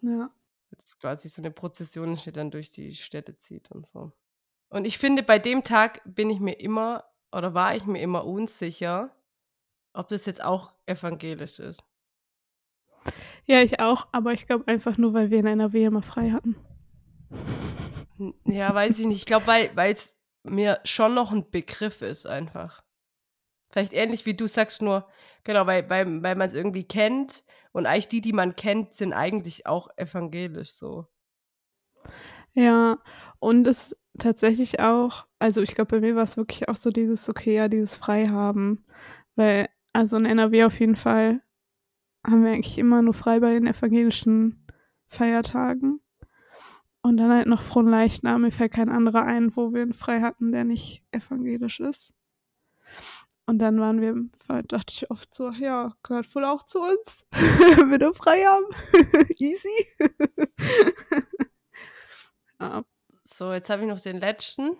[0.01, 0.31] Ja.
[0.71, 4.13] Das ist quasi so eine Prozession, die dann durch die Städte zieht und so.
[4.69, 8.25] Und ich finde, bei dem Tag bin ich mir immer oder war ich mir immer
[8.25, 9.15] unsicher,
[9.93, 11.84] ob das jetzt auch evangelisch ist.
[13.45, 16.56] Ja, ich auch, aber ich glaube einfach nur, weil wir in NRW immer frei hatten.
[18.45, 19.17] Ja, weiß ich nicht.
[19.17, 22.84] Ich glaube, weil es mir schon noch ein Begriff ist, einfach.
[23.71, 25.08] Vielleicht ähnlich wie du sagst, nur,
[25.43, 29.13] genau, weil, weil, weil man es irgendwie kennt und eigentlich die, die man kennt, sind
[29.13, 31.08] eigentlich auch evangelisch so.
[32.54, 32.99] Ja,
[33.39, 37.30] und es tatsächlich auch, also ich glaube, bei mir war es wirklich auch so dieses,
[37.30, 38.86] okay, ja, dieses Freihaben.
[39.36, 41.41] Weil, also in NRW auf jeden Fall
[42.25, 44.65] haben wir eigentlich immer nur frei bei den evangelischen
[45.08, 46.01] Feiertagen.
[47.04, 48.41] Und dann halt noch Fronleichnam.
[48.41, 52.13] Mir fällt kein anderer ein, wo wir ihn frei hatten, der nicht evangelisch ist.
[53.47, 54.15] Und dann waren wir,
[54.63, 58.65] dachte ich oft so, ja, gehört wohl auch zu uns, wenn wir frei haben.
[59.38, 59.88] Easy.
[62.60, 62.84] ja.
[63.23, 64.77] So, jetzt habe ich noch den letzten.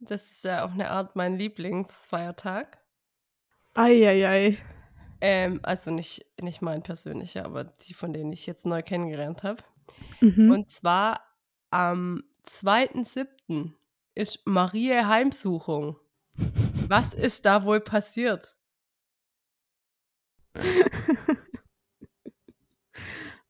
[0.00, 2.79] Das ist ja auch eine Art mein Lieblingsfeiertag.
[3.74, 4.26] Eieiei.
[4.26, 4.58] Ei, ei.
[5.20, 9.62] Ähm, also nicht, nicht mein persönlicher, aber die, von denen ich jetzt neu kennengelernt habe.
[10.20, 10.50] Mhm.
[10.50, 11.20] Und zwar
[11.70, 13.72] am 2.7.
[14.14, 15.96] ist Maria Heimsuchung.
[16.88, 18.56] Was ist da wohl passiert?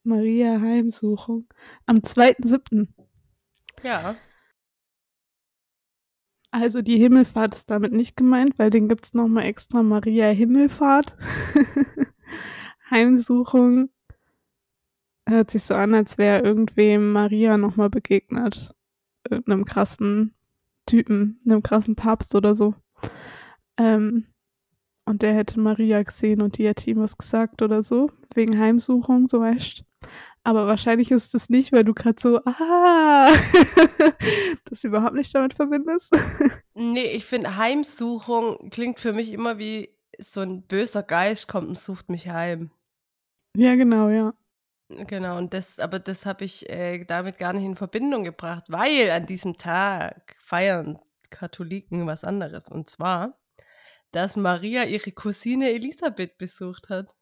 [0.02, 1.46] Maria Heimsuchung.
[1.87, 2.88] Am 2.7.
[3.83, 4.16] Ja.
[6.52, 11.16] Also die Himmelfahrt ist damit nicht gemeint, weil den gibt's nochmal extra Maria Himmelfahrt.
[12.90, 13.90] Heimsuchung.
[15.28, 18.74] Hört sich so an, als wäre irgendwem Maria nochmal begegnet.
[19.28, 20.34] Irgendeinem krassen
[20.86, 22.74] Typen, einem krassen Papst oder so.
[23.76, 24.26] Ähm,
[25.04, 28.10] und der hätte Maria gesehen und die hätte ihm was gesagt oder so.
[28.34, 29.84] Wegen Heimsuchung, so weißt
[30.42, 33.30] aber wahrscheinlich ist es nicht, weil du gerade so, ah,
[34.80, 36.12] das überhaupt nicht damit verbindest.
[36.74, 41.78] nee, ich finde, Heimsuchung klingt für mich immer wie so ein böser Geist kommt und
[41.78, 42.70] sucht mich heim.
[43.56, 44.34] Ja, genau, ja.
[44.88, 49.10] Genau, und das, aber das habe ich äh, damit gar nicht in Verbindung gebracht, weil
[49.10, 50.98] an diesem Tag feiern
[51.30, 52.68] Katholiken was anderes.
[52.68, 53.38] Und zwar,
[54.10, 57.14] dass Maria ihre Cousine Elisabeth besucht hat.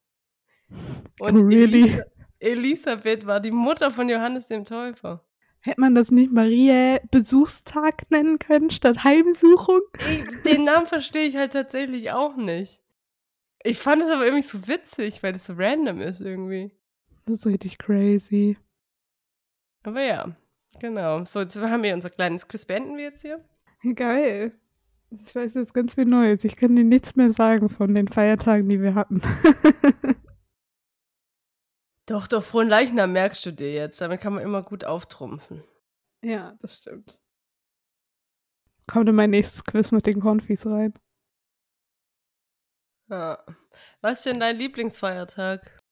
[1.21, 1.83] Und oh, really?
[1.83, 2.05] Elisa
[2.41, 5.28] Elisabeth war die Mutter von Johannes dem Täufer.
[5.69, 9.83] Hätte man das nicht Maria Besuchstag nennen können statt Heimsuchung?
[10.47, 12.81] Den Namen verstehe ich halt tatsächlich auch nicht.
[13.63, 16.73] Ich fand es aber irgendwie so witzig, weil es so random ist irgendwie.
[17.27, 18.57] Das ist richtig crazy.
[19.83, 20.35] Aber ja,
[20.81, 21.27] genau.
[21.27, 22.65] So, jetzt haben wir unser kleines Quiz.
[22.65, 23.45] Beenden wir jetzt hier?
[23.95, 24.53] Geil.
[25.11, 26.45] Ich weiß jetzt ganz viel Neues.
[26.45, 29.21] Ich kann dir nichts mehr sagen von den Feiertagen, die wir hatten.
[32.09, 34.01] Doch, doch, frohen Leichnam merkst du dir jetzt.
[34.01, 35.63] Damit kann man immer gut auftrumpfen.
[36.25, 37.21] Ja, das stimmt.
[38.87, 40.95] Kommt in mein nächstes Quiz mit den Konfis rein.
[43.11, 43.45] Ja.
[44.01, 45.83] Was ist denn dein Lieblingsfeiertag?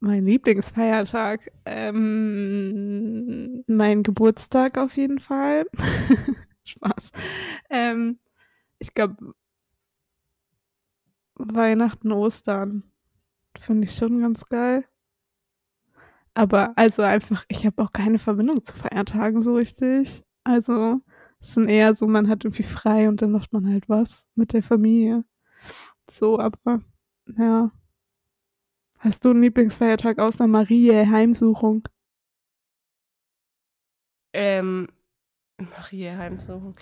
[0.00, 1.52] Mein Lieblingsfeiertag?
[1.66, 5.66] Ähm, mein Geburtstag auf jeden Fall.
[6.64, 7.10] Spaß.
[7.68, 8.18] Ähm,
[8.78, 9.34] ich glaube,
[11.34, 12.91] Weihnachten, Ostern.
[13.62, 14.84] Finde ich schon ganz geil.
[16.34, 20.24] Aber also einfach, ich habe auch keine Verbindung zu Feiertagen so richtig.
[20.42, 21.00] Also
[21.40, 24.52] es sind eher so, man hat irgendwie frei und dann macht man halt was mit
[24.52, 25.24] der Familie.
[26.10, 26.80] So, aber
[27.36, 27.70] ja.
[28.98, 31.88] Hast du einen Lieblingsfeiertag außer Marie, Heimsuchung?
[34.32, 34.88] Ähm,
[35.56, 36.74] Marie, Heimsuchung.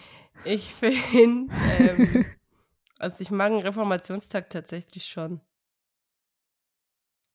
[0.45, 2.25] Ich finde, ähm,
[2.99, 5.43] also ich mag einen Reformationstag tatsächlich schon.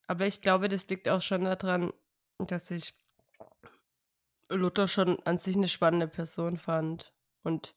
[0.08, 1.92] Aber ich glaube, das liegt auch schon daran,
[2.38, 2.94] dass ich
[4.50, 7.14] Luther schon an sich eine spannende Person fand
[7.44, 7.76] und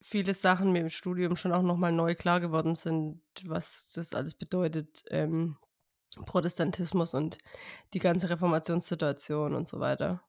[0.00, 4.34] viele Sachen mir im Studium schon auch nochmal neu klar geworden sind, was das alles
[4.34, 5.58] bedeutet, ähm,
[6.26, 7.38] Protestantismus und
[7.94, 10.22] die ganze Reformationssituation und so weiter.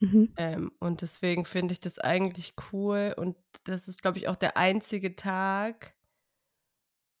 [0.00, 0.32] Mhm.
[0.36, 4.56] Ähm, und deswegen finde ich das eigentlich cool und das ist, glaube ich, auch der
[4.56, 5.94] einzige Tag,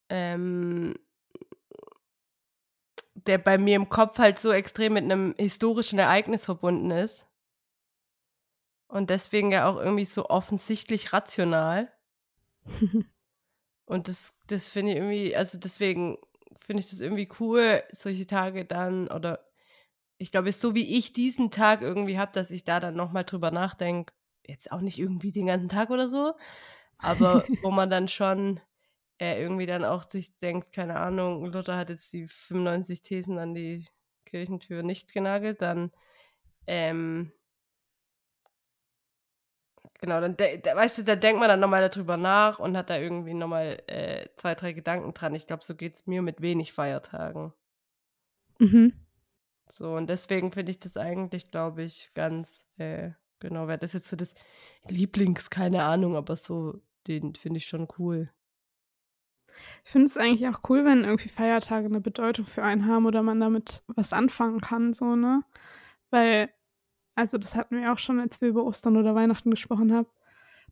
[0.08, 0.94] ähm,
[3.26, 7.26] der bei mir im Kopf halt so extrem mit einem historischen Ereignis verbunden ist.
[8.88, 11.92] Und deswegen ja auch irgendwie so offensichtlich rational.
[13.86, 16.18] Und das, das finde ich irgendwie, also deswegen
[16.64, 19.46] finde ich das irgendwie cool, solche Tage dann, oder
[20.18, 23.50] ich glaube, so wie ich diesen Tag irgendwie habe, dass ich da dann nochmal drüber
[23.50, 24.12] nachdenke.
[24.44, 26.34] Jetzt auch nicht irgendwie den ganzen Tag oder so,
[26.98, 28.60] aber wo man dann schon
[29.18, 33.54] er irgendwie dann auch sich denkt, keine Ahnung, Luther hat jetzt die 95 Thesen an
[33.54, 33.86] die
[34.24, 35.90] Kirchentür nicht genagelt, dann
[36.66, 37.32] ähm,
[40.00, 43.34] genau, dann weißt du, da denkt man dann nochmal darüber nach und hat da irgendwie
[43.34, 45.34] nochmal äh, zwei, drei Gedanken dran.
[45.34, 47.52] Ich glaube, so geht es mir mit wenig Feiertagen.
[48.58, 48.92] Mhm.
[49.68, 54.08] So, und deswegen finde ich das eigentlich, glaube ich, ganz, äh, genau, wäre das jetzt
[54.08, 54.34] so das
[54.88, 58.30] Lieblings, keine Ahnung, aber so, den finde ich schon cool.
[59.84, 63.22] Ich finde es eigentlich auch cool, wenn irgendwie Feiertage eine Bedeutung für einen haben oder
[63.22, 65.42] man damit was anfangen kann, so, ne?
[66.10, 66.50] Weil,
[67.14, 70.06] also das hatten wir auch schon, als wir über Ostern oder Weihnachten gesprochen haben,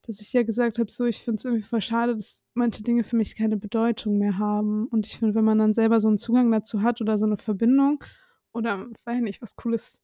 [0.06, 3.04] dass ich ja gesagt habe, so, ich finde es irgendwie voll schade, dass manche Dinge
[3.04, 4.86] für mich keine Bedeutung mehr haben.
[4.88, 7.38] Und ich finde, wenn man dann selber so einen Zugang dazu hat oder so eine
[7.38, 8.04] Verbindung
[8.52, 10.02] oder, weiß nicht, was Cooles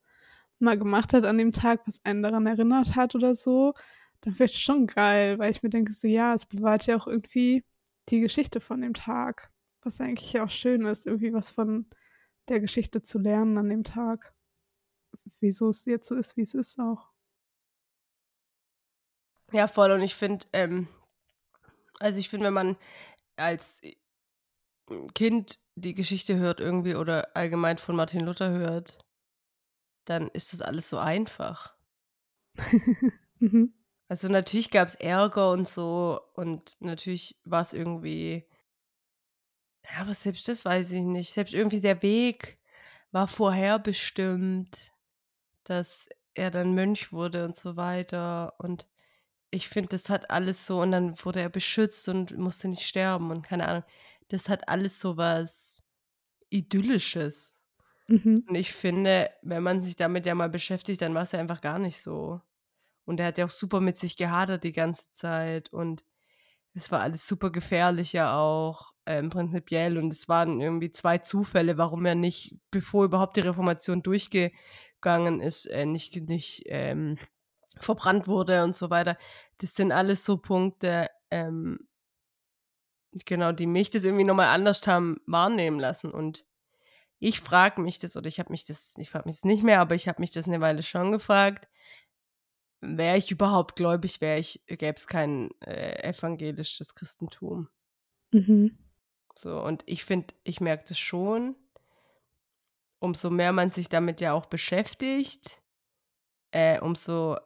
[0.59, 3.75] mal gemacht hat an dem Tag, was einen daran erinnert hat oder so,
[4.23, 7.07] dann wäre es schon geil, weil ich mir denke, so, ja, es bewahrt ja auch
[7.07, 7.65] irgendwie
[8.11, 9.51] die Geschichte von dem Tag.
[9.83, 11.89] Was eigentlich ja auch schön ist, irgendwie was von
[12.49, 14.35] der Geschichte zu lernen an dem Tag.
[15.41, 17.11] Wieso es jetzt so ist, wie es ist auch.
[19.53, 19.91] Ja, voll.
[19.91, 20.89] Und ich finde, ähm,
[21.99, 22.77] also ich finde, wenn man
[23.37, 23.81] als
[25.15, 28.99] Kind die Geschichte hört irgendwie oder allgemein von Martin Luther hört,
[30.05, 31.75] dann ist das alles so einfach.
[33.39, 33.80] mhm.
[34.11, 38.45] Also natürlich gab es Ärger und so und natürlich war es irgendwie,
[39.85, 41.33] ja, aber selbst das weiß ich nicht.
[41.33, 42.59] Selbst irgendwie der Weg
[43.13, 44.93] war vorherbestimmt,
[45.65, 48.55] dass er dann Mönch wurde und so weiter.
[48.59, 48.89] Und
[49.51, 53.31] ich finde, das hat alles so, und dann wurde er beschützt und musste nicht sterben
[53.31, 53.85] und keine Ahnung.
[54.29, 55.83] Das hat alles so was
[56.51, 57.61] Idyllisches.
[58.09, 58.45] Mhm.
[58.49, 61.61] Und ich finde, wenn man sich damit ja mal beschäftigt, dann war es ja einfach
[61.63, 62.43] gar nicht so.
[63.11, 66.05] Und er hat ja auch super mit sich gehadert die ganze Zeit und
[66.75, 69.99] es war alles super gefährlich ja auch, ähm, prinzipiell.
[69.99, 75.67] Und es waren irgendwie zwei Zufälle, warum er nicht, bevor überhaupt die Reformation durchgegangen ist,
[75.67, 77.17] äh, nicht, nicht ähm,
[77.81, 79.19] verbrannt wurde und so weiter.
[79.59, 81.89] Das sind alles so Punkte, ähm,
[83.27, 86.13] genau, die mich das irgendwie nochmal anders haben wahrnehmen lassen.
[86.13, 86.45] Und
[87.19, 89.81] ich frage mich das, oder ich habe mich das, ich frage mich das nicht mehr,
[89.81, 91.67] aber ich habe mich das eine Weile schon gefragt,
[92.81, 97.69] wäre ich überhaupt gläubig, wäre ich, gäbe es kein äh, evangelisches Christentum.
[98.33, 98.79] Mhm.
[99.35, 101.57] So, und ich finde, ich merke das schon,
[102.99, 105.61] umso mehr man sich damit ja auch beschäftigt,
[106.53, 107.37] äh, umso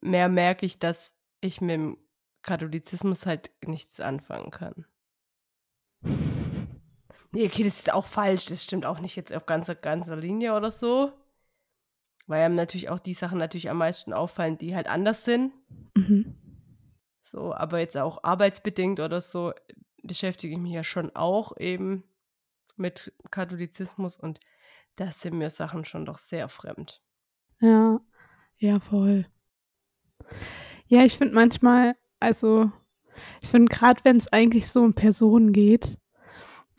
[0.00, 1.98] mehr merke ich, dass ich mit dem
[2.42, 4.86] Katholizismus halt nichts anfangen kann.
[7.30, 8.46] Nee, okay, das ist auch falsch.
[8.46, 11.12] Das stimmt auch nicht jetzt auf ganzer, ganzer Linie oder so.
[12.28, 15.52] Weil einem natürlich auch die Sachen natürlich am meisten auffallen, die halt anders sind.
[15.96, 16.36] Mhm.
[17.20, 19.52] So, aber jetzt auch arbeitsbedingt oder so
[20.02, 22.04] beschäftige ich mich ja schon auch eben
[22.76, 24.38] mit Katholizismus und
[24.96, 27.02] da sind mir Sachen schon doch sehr fremd.
[27.60, 28.00] Ja,
[28.58, 29.26] ja, voll.
[30.86, 32.70] Ja, ich finde manchmal, also,
[33.40, 35.98] ich finde gerade, wenn es eigentlich so um Personen geht,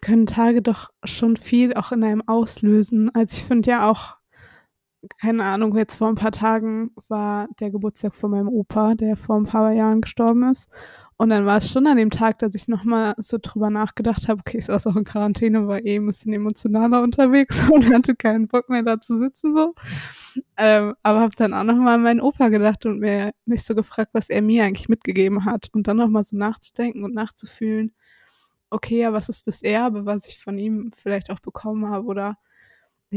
[0.01, 3.13] können Tage doch schon viel auch in einem auslösen.
[3.13, 4.18] Also ich finde ja auch,
[5.17, 9.37] keine Ahnung, jetzt vor ein paar Tagen war der Geburtstag von meinem Opa, der vor
[9.37, 10.69] ein paar Jahren gestorben ist.
[11.17, 14.39] Und dann war es schon an dem Tag, dass ich nochmal so drüber nachgedacht habe,
[14.39, 18.47] okay, ich saß auch in Quarantäne, war eh ein bisschen emotionaler unterwegs und hatte keinen
[18.47, 19.75] Bock mehr da zu sitzen so.
[20.57, 24.11] Ähm, aber habe dann auch nochmal an meinen Opa gedacht und mir mich so gefragt,
[24.13, 25.69] was er mir eigentlich mitgegeben hat.
[25.73, 27.93] Und dann nochmal so nachzudenken und nachzufühlen,
[28.69, 32.37] okay, ja, was ist das Erbe, was ich von ihm vielleicht auch bekommen habe oder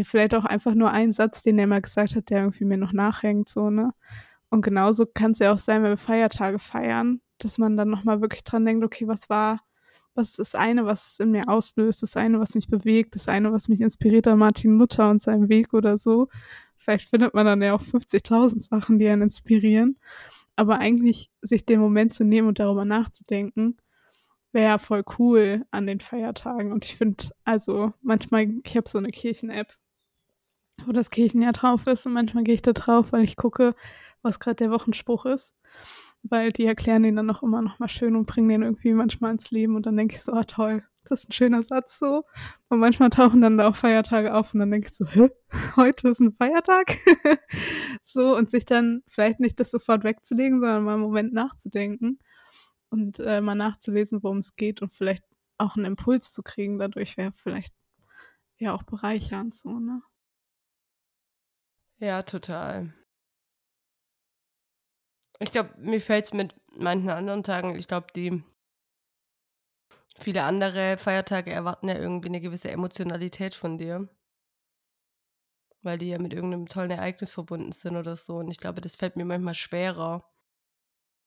[0.04, 2.92] vielleicht auch einfach nur ein Satz, den er mal gesagt hat, der irgendwie mir noch
[2.92, 3.92] nachhängt, so, ne?
[4.50, 8.20] Und genauso kann es ja auch sein, wenn wir Feiertage feiern, dass man dann nochmal
[8.20, 9.60] wirklich dran denkt, okay, was war,
[10.14, 13.52] was ist das eine, was in mir auslöst, das eine, was mich bewegt, das eine,
[13.52, 16.28] was mich inspiriert an Martin Luther und seinem Weg oder so.
[16.76, 19.98] Vielleicht findet man dann ja auch 50.000 Sachen, die einen inspirieren.
[20.56, 23.78] Aber eigentlich sich den Moment zu nehmen und darüber nachzudenken,
[24.52, 26.72] wäre ja voll cool an den Feiertagen.
[26.72, 29.72] Und ich finde, also manchmal, ich habe so eine Kirchen-App,
[30.84, 33.74] wo das Kirchenjahr drauf ist und manchmal gehe ich da drauf, weil ich gucke,
[34.22, 35.54] was gerade der Wochenspruch ist.
[36.22, 39.32] Weil die erklären den dann auch immer noch mal schön und bringen den irgendwie manchmal
[39.32, 42.24] ins Leben und dann denke ich so, ah toll, das ist ein schöner Satz so.
[42.68, 45.28] Und manchmal tauchen dann da auch Feiertage auf und dann denke ich so, hä,
[45.76, 46.96] heute ist ein Feiertag?
[48.04, 52.18] so und sich dann vielleicht nicht das sofort wegzulegen, sondern mal einen Moment nachzudenken
[52.90, 55.24] und äh, mal nachzulesen, worum es geht und vielleicht
[55.58, 57.74] auch einen Impuls zu kriegen dadurch wäre vielleicht
[58.58, 60.02] ja auch bereichernd so, ne?
[62.02, 62.92] Ja, total.
[65.38, 68.42] Ich glaube, mir fällt es mit manchen anderen Tagen, ich glaube, die
[70.18, 74.08] viele andere Feiertage erwarten ja irgendwie eine gewisse Emotionalität von dir.
[75.82, 78.38] Weil die ja mit irgendeinem tollen Ereignis verbunden sind oder so.
[78.38, 80.28] Und ich glaube, das fällt mir manchmal schwerer,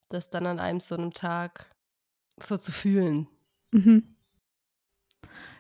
[0.10, 1.74] das dann an einem so einem Tag
[2.46, 3.30] so zu fühlen.
[3.72, 4.14] Mhm.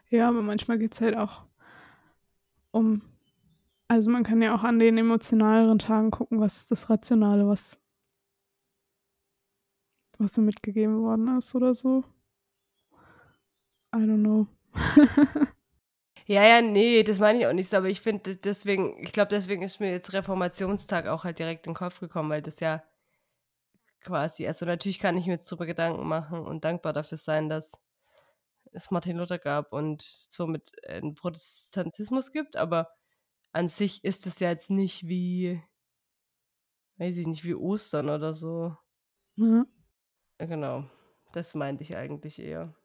[0.09, 1.45] Ja, aber manchmal geht es halt auch
[2.71, 3.14] um,
[3.87, 7.79] also man kann ja auch an den emotionaleren Tagen gucken, was das Rationale, was,
[10.17, 12.03] was so mitgegeben worden ist oder so.
[13.93, 14.47] I don't know.
[16.25, 19.29] ja, ja, nee, das meine ich auch nicht so, aber ich finde deswegen, ich glaube,
[19.29, 22.83] deswegen ist mir jetzt Reformationstag auch halt direkt in den Kopf gekommen, weil das ja
[24.01, 27.73] quasi, also natürlich kann ich mir jetzt darüber Gedanken machen und dankbar dafür sein, dass
[28.73, 32.89] es Martin Luther gab und somit einen Protestantismus gibt, aber
[33.55, 35.61] an sich ist es ja jetzt nicht wie,
[36.97, 38.75] weiß ich nicht, wie Ostern oder so.
[39.37, 39.65] Ja.
[40.39, 40.83] Genau,
[41.31, 42.75] das meinte ich eigentlich eher.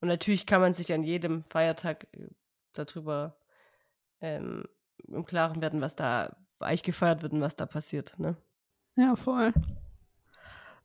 [0.00, 2.30] Und natürlich kann man sich an jedem Feiertag äh,
[2.72, 3.38] darüber
[4.22, 4.64] ähm,
[5.08, 8.38] im Klaren werden, was da eigentlich gefeiert wird und was da passiert, ne?
[8.96, 9.52] Ja, voll.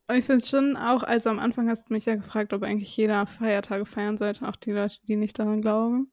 [0.10, 2.96] Und ich finde schon auch, also am Anfang hast du mich ja gefragt, ob eigentlich
[2.98, 6.12] jeder Feiertage feiern sollte, auch die Leute, die nicht daran glauben.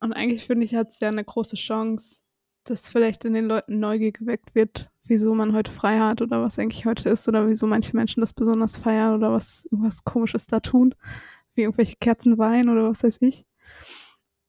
[0.00, 2.20] Und eigentlich finde ich, hat es ja eine große Chance,
[2.64, 6.58] dass vielleicht in den Leuten Neugier geweckt wird, wieso man heute frei hat oder was
[6.58, 10.60] eigentlich heute ist oder wieso manche Menschen das besonders feiern oder was irgendwas Komisches da
[10.60, 10.94] tun,
[11.54, 13.46] wie irgendwelche Kerzen weinen oder was weiß ich.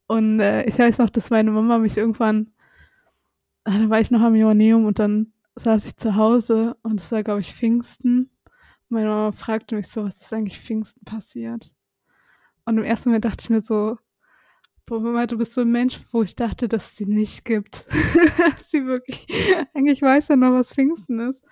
[0.07, 2.51] Und äh, ich weiß noch, dass meine Mama mich irgendwann,
[3.65, 7.11] ah, da war ich noch am Joanneum und dann saß ich zu Hause und es
[7.11, 8.31] war, glaube ich, Pfingsten.
[8.89, 11.75] Meine Mama fragte mich so, was ist eigentlich Pfingsten passiert?
[12.65, 13.97] Und im ersten Moment dachte ich mir so,
[14.89, 17.85] Mama, du bist so ein Mensch, wo ich dachte, dass es sie nicht gibt.
[18.59, 19.27] sie wirklich,
[19.73, 21.43] eigentlich weiß ja noch, was Pfingsten ist.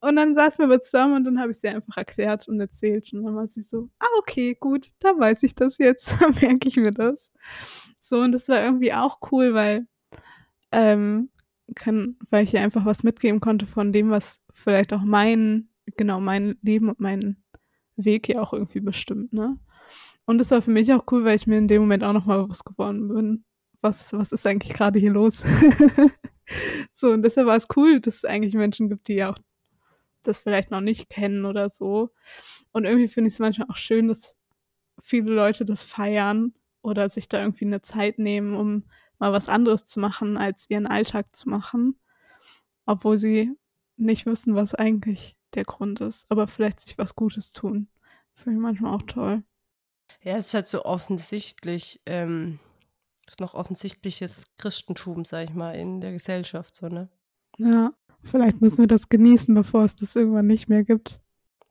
[0.00, 3.12] Und dann saßen wir zusammen und dann habe ich sie einfach erklärt und erzählt.
[3.12, 6.68] Und dann war sie so, ah, okay, gut, dann weiß ich das jetzt, dann merke
[6.68, 7.32] ich mir das.
[8.00, 9.86] So, und das war irgendwie auch cool, weil,
[10.72, 11.30] ähm,
[11.74, 16.20] kann, weil ich ihr einfach was mitgeben konnte von dem, was vielleicht auch mein, genau,
[16.20, 17.42] mein Leben und mein
[17.96, 19.58] Weg ja auch irgendwie bestimmt, ne?
[20.24, 22.42] Und das war für mich auch cool, weil ich mir in dem Moment auch nochmal
[22.42, 23.44] bewusst geworden bin,
[23.80, 25.44] was, was ist eigentlich gerade hier los?
[26.92, 29.38] so, und deshalb war es cool, dass es eigentlich Menschen gibt, die ja auch
[30.22, 32.10] das vielleicht noch nicht kennen oder so.
[32.72, 34.36] Und irgendwie finde ich es manchmal auch schön, dass
[35.00, 38.84] viele Leute das feiern oder sich da irgendwie eine Zeit nehmen, um
[39.18, 41.98] mal was anderes zu machen, als ihren Alltag zu machen,
[42.86, 43.52] obwohl sie
[43.96, 47.88] nicht wissen, was eigentlich der Grund ist, aber vielleicht sich was Gutes tun.
[48.34, 49.42] Finde ich manchmal auch toll.
[50.22, 52.58] Ja, es ist halt so offensichtlich, ähm,
[53.26, 57.08] ist noch offensichtliches Christentum, sag ich mal, in der Gesellschaft, so, ne?
[57.58, 57.92] Ja,
[58.22, 61.20] vielleicht müssen wir das genießen, bevor es das irgendwann nicht mehr gibt.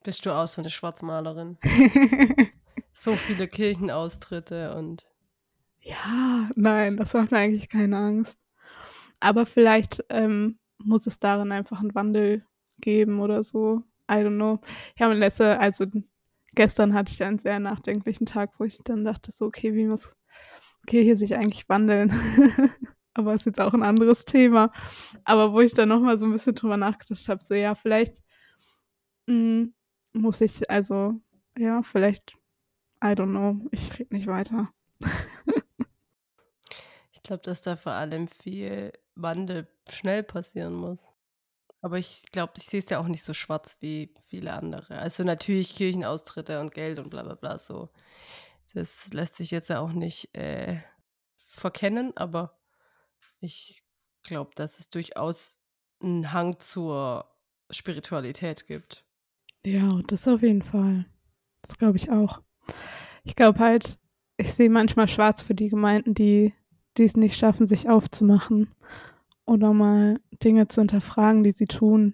[0.03, 1.57] Bist du auch so eine Schwarzmalerin?
[2.93, 5.05] so viele Kirchenaustritte und.
[5.81, 8.37] Ja, nein, das macht mir eigentlich keine Angst.
[9.19, 12.45] Aber vielleicht ähm, muss es darin einfach einen Wandel
[12.79, 13.83] geben oder so.
[14.09, 14.59] I don't know.
[14.95, 15.85] Ich habe letzte, also
[16.57, 20.17] gestern hatte ich einen sehr nachdenklichen Tag, wo ich dann dachte, so, okay, wie muss
[20.87, 22.11] Kirche sich eigentlich wandeln?
[23.13, 24.71] Aber ist jetzt auch ein anderes Thema.
[25.23, 28.23] Aber wo ich dann nochmal so ein bisschen drüber nachgedacht habe, so, ja, vielleicht
[29.27, 29.73] mh, mm,
[30.13, 31.21] muss ich, also,
[31.57, 32.33] ja, vielleicht,
[33.03, 34.69] I don't know, ich rede nicht weiter.
[37.11, 41.13] ich glaube, dass da vor allem viel Wandel schnell passieren muss.
[41.81, 44.97] Aber ich glaube, ich sehe es ja auch nicht so schwarz wie viele andere.
[44.97, 47.89] Also natürlich Kirchenaustritte und Geld und bla bla bla so.
[48.73, 50.81] Das lässt sich jetzt ja auch nicht äh,
[51.35, 52.59] verkennen, aber
[53.39, 53.83] ich
[54.23, 55.59] glaube, dass es durchaus
[56.01, 57.31] einen Hang zur
[57.71, 59.05] Spiritualität gibt.
[59.65, 61.05] Ja, das auf jeden Fall.
[61.61, 62.41] Das glaube ich auch.
[63.23, 63.99] Ich glaube halt,
[64.37, 66.53] ich sehe manchmal schwarz für die Gemeinden, die
[66.97, 68.73] es nicht schaffen, sich aufzumachen
[69.47, 72.13] oder mal Dinge zu hinterfragen, die sie tun.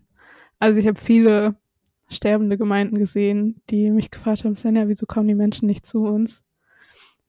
[0.59, 1.55] Also ich habe viele
[2.09, 6.43] sterbende Gemeinden gesehen, die mich gefragt haben, Senja, wieso kommen die Menschen nicht zu uns?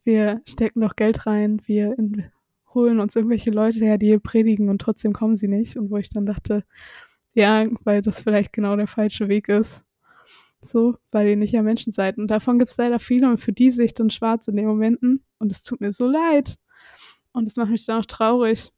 [0.04, 2.26] Wir stecken doch Geld rein, wir in,
[2.74, 5.76] holen uns irgendwelche Leute her, die hier predigen und trotzdem kommen sie nicht.
[5.76, 6.64] Und wo ich dann dachte,
[7.32, 9.84] ja, weil das vielleicht genau der falsche Weg ist.
[10.60, 12.18] So, weil ihr nicht ja Menschen seid.
[12.18, 15.24] Und davon gibt es leider viele und für die Sicht und schwarz in den Momenten.
[15.38, 16.56] Und es tut mir so leid.
[17.32, 18.72] Und es macht mich dann auch traurig.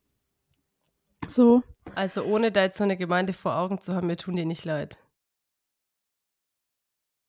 [1.27, 1.63] So.
[1.95, 4.65] Also ohne da jetzt so eine Gemeinde vor Augen zu haben, mir tun die nicht
[4.65, 4.99] leid.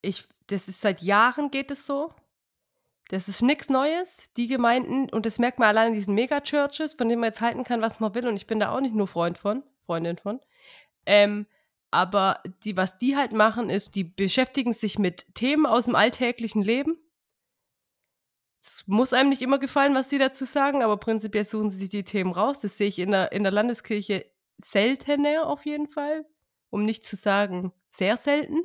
[0.02, 2.10] Ich, das ist seit Jahren geht es so.
[3.10, 4.22] Das ist nichts Neues.
[4.36, 7.64] Die Gemeinden, und das merkt man allein in diesen Megachurches, von denen man jetzt halten
[7.64, 8.28] kann, was man will.
[8.28, 10.42] Und ich bin da auch nicht nur Freund von, Freundin von.
[11.06, 11.48] Ähm,
[11.90, 16.62] aber die, was die halt machen, ist, die beschäftigen sich mit Themen aus dem alltäglichen
[16.62, 16.98] Leben
[18.62, 21.90] es muss einem nicht immer gefallen, was sie dazu sagen, aber prinzipiell suchen sie sich
[21.90, 22.62] die Themen raus.
[22.62, 24.26] Das sehe ich in der, in der Landeskirche
[24.58, 26.26] seltener auf jeden Fall,
[26.70, 28.62] um nicht zu sagen sehr selten.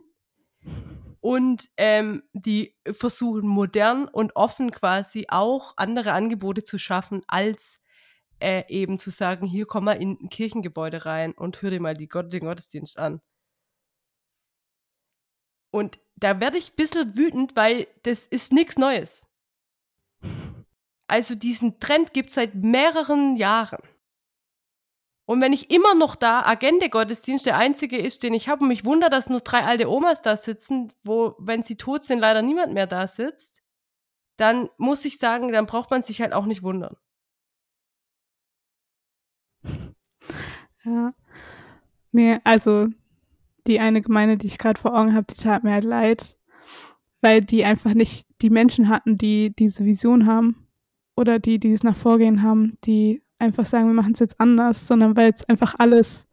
[1.21, 7.79] Und ähm, die versuchen modern und offen quasi auch andere Angebote zu schaffen, als
[8.41, 11.95] äh, eben zu sagen, hier komm mal in ein Kirchengebäude rein und hör dir mal
[11.95, 13.21] Gott, den Gottesdienst an.
[15.71, 19.25] Und da werde ich ein bisschen wütend, weil das ist nichts Neues.
[21.13, 23.83] Also diesen Trend gibt es seit mehreren Jahren.
[25.27, 28.87] Und wenn ich immer noch da Agende-Gottesdienst der einzige ist, den ich habe, und mich
[28.87, 32.73] wundert, dass nur drei alte Omas da sitzen, wo, wenn sie tot sind, leider niemand
[32.73, 33.63] mehr da sitzt,
[34.39, 36.97] dann muss ich sagen, dann braucht man sich halt auch nicht wundern.
[40.85, 41.13] Ja.
[42.11, 42.89] Mir, also
[43.67, 46.39] die eine Gemeinde, die ich gerade vor Augen habe, die tat mir halt leid,
[47.21, 50.62] weil die einfach nicht die Menschen hatten, die diese Vision haben
[51.17, 54.87] oder die, die es nach Vorgehen haben, die einfach sagen, wir machen es jetzt anders,
[54.87, 56.27] sondern weil es einfach alles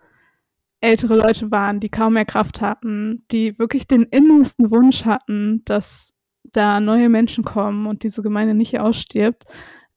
[0.82, 6.14] ältere Leute waren, die kaum mehr Kraft hatten, die wirklich den innersten Wunsch hatten, dass
[6.44, 9.44] da neue Menschen kommen und diese Gemeinde nicht ausstirbt,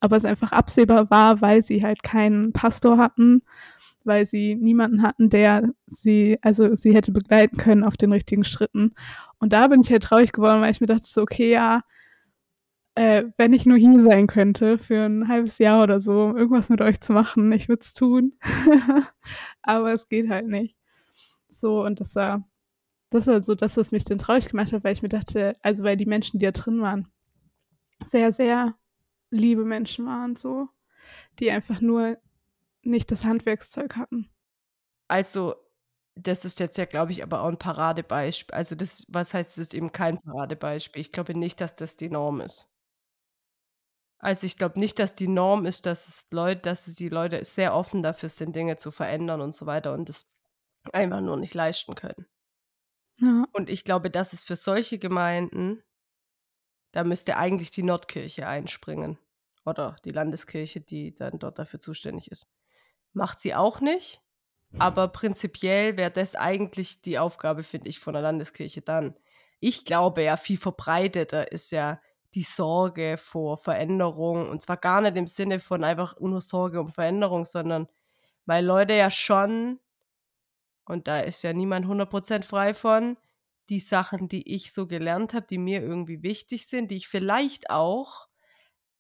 [0.01, 3.43] aber es einfach absehbar war, weil sie halt keinen Pastor hatten,
[4.05, 8.95] weil sie niemanden hatten, der sie, also sie hätte begleiten können auf den richtigen Schritten.
[9.39, 11.83] Und da bin ich halt traurig geworden, weil ich mir dachte so, okay, ja,
[12.95, 16.69] äh, wenn ich nur hier sein könnte für ein halbes Jahr oder so, um irgendwas
[16.69, 18.35] mit euch zu machen, ich würde es tun.
[19.63, 20.77] Aber es geht halt nicht.
[21.49, 22.49] So, und das war,
[23.11, 25.85] das war so das, was mich dann traurig gemacht hat, weil ich mir dachte, also
[25.85, 27.09] weil die Menschen, die da drin waren,
[28.05, 28.75] sehr, sehr
[29.31, 30.69] liebe Menschen waren, so,
[31.41, 32.19] die einfach nur
[32.83, 34.31] nicht das Handwerkszeug hatten.
[35.09, 35.55] Also,
[36.15, 38.55] das ist jetzt ja, glaube ich, aber auch ein Paradebeispiel.
[38.55, 41.01] Also, das, was heißt, es ist eben kein Paradebeispiel.
[41.01, 42.69] Ich glaube nicht, dass das die Norm ist.
[44.23, 47.75] Also ich glaube nicht, dass die Norm ist, dass es Leute, dass die Leute sehr
[47.75, 50.33] offen dafür sind, Dinge zu verändern und so weiter und es
[50.93, 52.27] einfach nur nicht leisten können.
[53.19, 53.45] Ja.
[53.53, 55.83] Und ich glaube, dass es für solche Gemeinden,
[56.93, 59.19] da müsste eigentlich die Nordkirche einspringen.
[59.65, 62.47] Oder die Landeskirche, die dann dort dafür zuständig ist.
[63.13, 64.23] Macht sie auch nicht,
[64.79, 69.17] aber prinzipiell wäre das eigentlich die Aufgabe, finde ich, von der Landeskirche dann.
[69.59, 72.01] Ich glaube ja, viel verbreiteter ist ja
[72.35, 74.49] die Sorge vor Veränderung.
[74.49, 77.89] Und zwar gar nicht im Sinne von einfach nur Sorge um Veränderung, sondern
[78.47, 79.79] weil Leute ja schon,
[80.87, 83.17] und da ist ja niemand 100% frei von,
[83.69, 87.71] die Sachen, die ich so gelernt habe, die mir irgendwie wichtig sind, die ich vielleicht
[87.71, 88.29] auch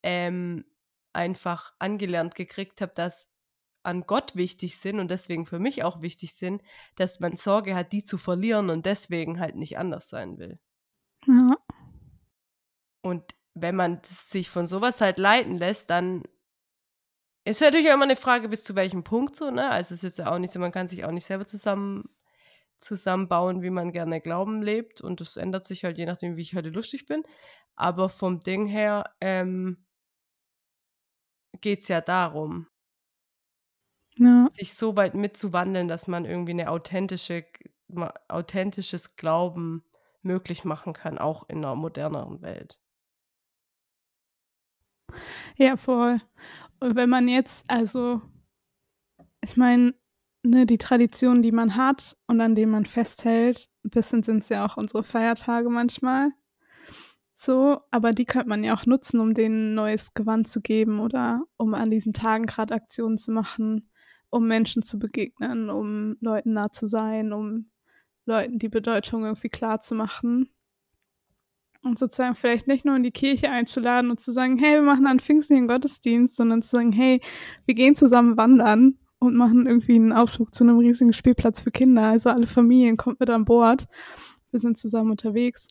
[0.02, 0.64] ähm,
[1.12, 3.28] einfach angelernt gekriegt habe, dass
[3.82, 6.62] an Gott wichtig sind und deswegen für mich auch wichtig sind,
[6.96, 10.60] dass man Sorge hat, die zu verlieren und deswegen halt nicht anders sein will.
[11.26, 11.56] Ja.
[13.02, 16.22] Und wenn man sich von sowas halt leiten lässt, dann
[17.44, 19.68] ist natürlich auch immer eine Frage, bis zu welchem Punkt so, ne?
[19.70, 22.04] Also es ist ja auch nicht so, man kann sich auch nicht selber zusammen
[22.80, 25.00] zusammenbauen, wie man gerne Glauben lebt.
[25.00, 27.24] Und das ändert sich halt je nachdem, wie ich heute lustig bin.
[27.76, 29.86] Aber vom Ding her ähm,
[31.62, 32.66] geht es ja darum,
[34.16, 34.48] Ja.
[34.52, 37.44] sich so weit mitzuwandeln, dass man irgendwie eine authentische,
[38.28, 39.84] authentisches Glauben
[40.22, 42.78] möglich machen kann, auch in einer moderneren Welt.
[45.56, 46.20] Ja, voll.
[46.80, 48.22] Und wenn man jetzt, also,
[49.42, 49.94] ich meine,
[50.42, 54.48] ne, die Traditionen, die man hat und an denen man festhält, ein bisschen sind es
[54.48, 56.32] ja auch unsere Feiertage manchmal.
[57.34, 61.00] So, aber die könnte man ja auch nutzen, um denen ein neues Gewand zu geben
[61.00, 63.90] oder um an diesen Tagen gerade Aktionen zu machen,
[64.30, 67.70] um Menschen zu begegnen, um Leuten nah zu sein, um
[68.26, 70.50] Leuten die Bedeutung irgendwie klar zu machen.
[71.84, 75.06] Und sozusagen vielleicht nicht nur in die Kirche einzuladen und zu sagen, hey, wir machen
[75.06, 77.20] an Pfingsten den Gottesdienst, sondern zu sagen, hey,
[77.66, 82.02] wir gehen zusammen wandern und machen irgendwie einen Ausflug zu einem riesigen Spielplatz für Kinder.
[82.02, 83.86] Also alle Familien kommt mit an Bord.
[84.52, 85.68] Wir sind zusammen unterwegs.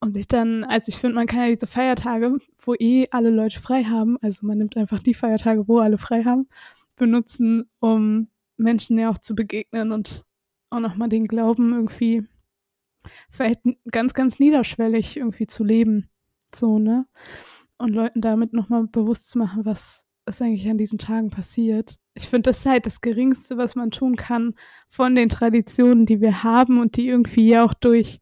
[0.00, 3.60] Und sich dann, also ich finde, man kann ja diese Feiertage, wo eh alle Leute
[3.60, 6.48] frei haben, also man nimmt einfach die Feiertage, wo alle frei haben,
[6.96, 10.24] benutzen, um Menschen ja auch zu begegnen und
[10.70, 12.24] auch nochmal den Glauben irgendwie
[13.30, 16.08] vielleicht ganz, ganz niederschwellig irgendwie zu leben.
[16.54, 17.06] So, ne?
[17.78, 21.96] Und Leuten damit nochmal bewusst zu machen, was ist eigentlich an diesen Tagen passiert.
[22.14, 24.54] Ich finde, das ist halt das Geringste, was man tun kann
[24.88, 28.20] von den Traditionen, die wir haben und die irgendwie ja auch durch,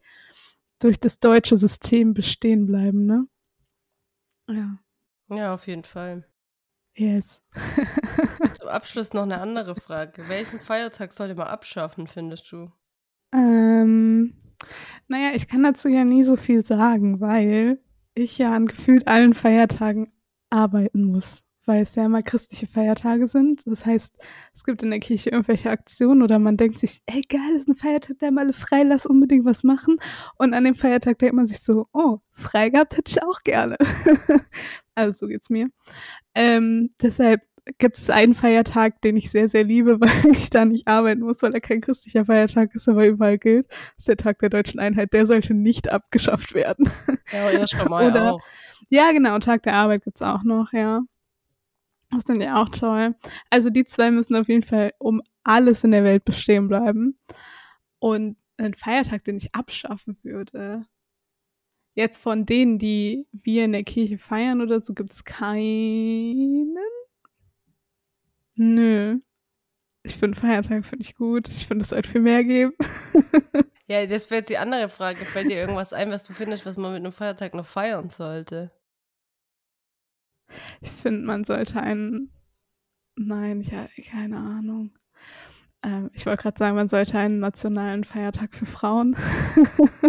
[0.78, 3.26] durch das deutsche System bestehen bleiben, ne?
[4.48, 4.78] Ja.
[5.30, 6.26] Ja, auf jeden Fall.
[6.94, 7.42] Yes.
[8.58, 10.28] Zum Abschluss noch eine andere Frage.
[10.28, 12.72] Welchen Feiertag sollte man abschaffen, findest du?
[13.32, 14.34] Ähm,
[15.08, 17.80] naja, ich kann dazu ja nie so viel sagen, weil
[18.14, 20.12] ich ja an gefühlt allen Feiertagen
[20.50, 23.62] arbeiten muss, weil es ja immer christliche Feiertage sind.
[23.66, 24.16] Das heißt,
[24.54, 27.76] es gibt in der Kirche irgendwelche Aktionen oder man denkt sich, ey geil, ist ein
[27.76, 29.96] Feiertag, der mal frei, lass unbedingt was machen.
[30.36, 33.76] Und an dem Feiertag denkt man sich so, oh, frei gehabt hätte ich auch gerne.
[34.94, 35.68] also so geht's mir.
[36.34, 37.47] Ähm, deshalb
[37.78, 41.42] gibt es einen Feiertag, den ich sehr, sehr liebe, weil ich da nicht arbeiten muss,
[41.42, 43.68] weil er kein christlicher Feiertag ist, aber überall gilt.
[43.68, 45.12] Das ist der Tag der deutschen Einheit.
[45.12, 46.90] Der sollte nicht abgeschafft werden.
[47.32, 48.40] Ja, ja schon mal Oder, auch.
[48.88, 49.38] Ja, genau.
[49.38, 51.02] Tag der Arbeit gibt's auch noch, ja.
[52.10, 53.14] Das finde ich auch toll.
[53.50, 57.18] Also die zwei müssen auf jeden Fall um alles in der Welt bestehen bleiben.
[57.98, 60.86] Und ein Feiertag, den ich abschaffen würde.
[61.94, 66.76] Jetzt von denen, die wir in der Kirche feiern oder so, gibt's keinen.
[68.58, 69.20] Nö.
[70.04, 71.48] Ich finde Feiertag finde ich gut.
[71.48, 72.74] Ich finde, es sollte viel mehr geben.
[73.90, 75.24] Ja, das wäre jetzt die andere Frage.
[75.24, 78.70] Fällt dir irgendwas ein, was du findest, was man mit einem Feiertag noch feiern sollte?
[80.80, 82.30] Ich finde, man sollte einen.
[83.16, 84.98] Nein, ich habe keine Ahnung.
[85.82, 89.16] Ähm, ich wollte gerade sagen, man sollte einen nationalen Feiertag für Frauen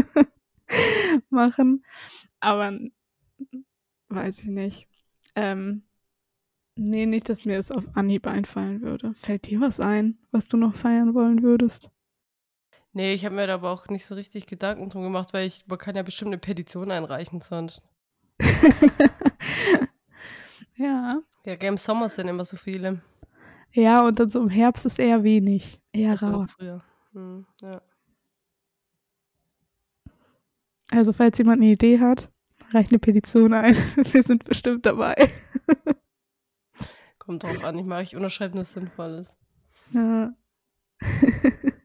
[1.29, 1.85] machen.
[2.39, 2.77] Aber
[4.09, 4.87] weiß ich nicht.
[5.35, 5.88] Ähm,
[6.79, 9.13] nee, nicht, dass mir das auf Anhieb einfallen würde.
[9.13, 11.91] Fällt dir was ein, was du noch feiern wollen würdest?
[12.93, 15.65] Nee, ich habe mir da aber auch nicht so richtig Gedanken drum gemacht, weil ich,
[15.67, 17.83] man kann ja bestimmt eine Petition einreichen sonst.
[20.77, 21.21] ja.
[21.45, 23.01] Ja, im Sommer sind immer so viele.
[23.71, 25.79] Ja, und dann so im Herbst ist eher wenig.
[25.93, 26.83] Eher Das auch früher.
[27.13, 27.81] Hm, ja.
[30.91, 32.31] Also, falls jemand eine Idee hat,
[32.71, 33.75] reicht eine Petition ein.
[34.11, 35.29] Wir sind bestimmt dabei.
[37.29, 39.37] Kommt drauf an, ich mache ich unterschreibe nur Sinnvolles.
[39.93, 40.33] Ja.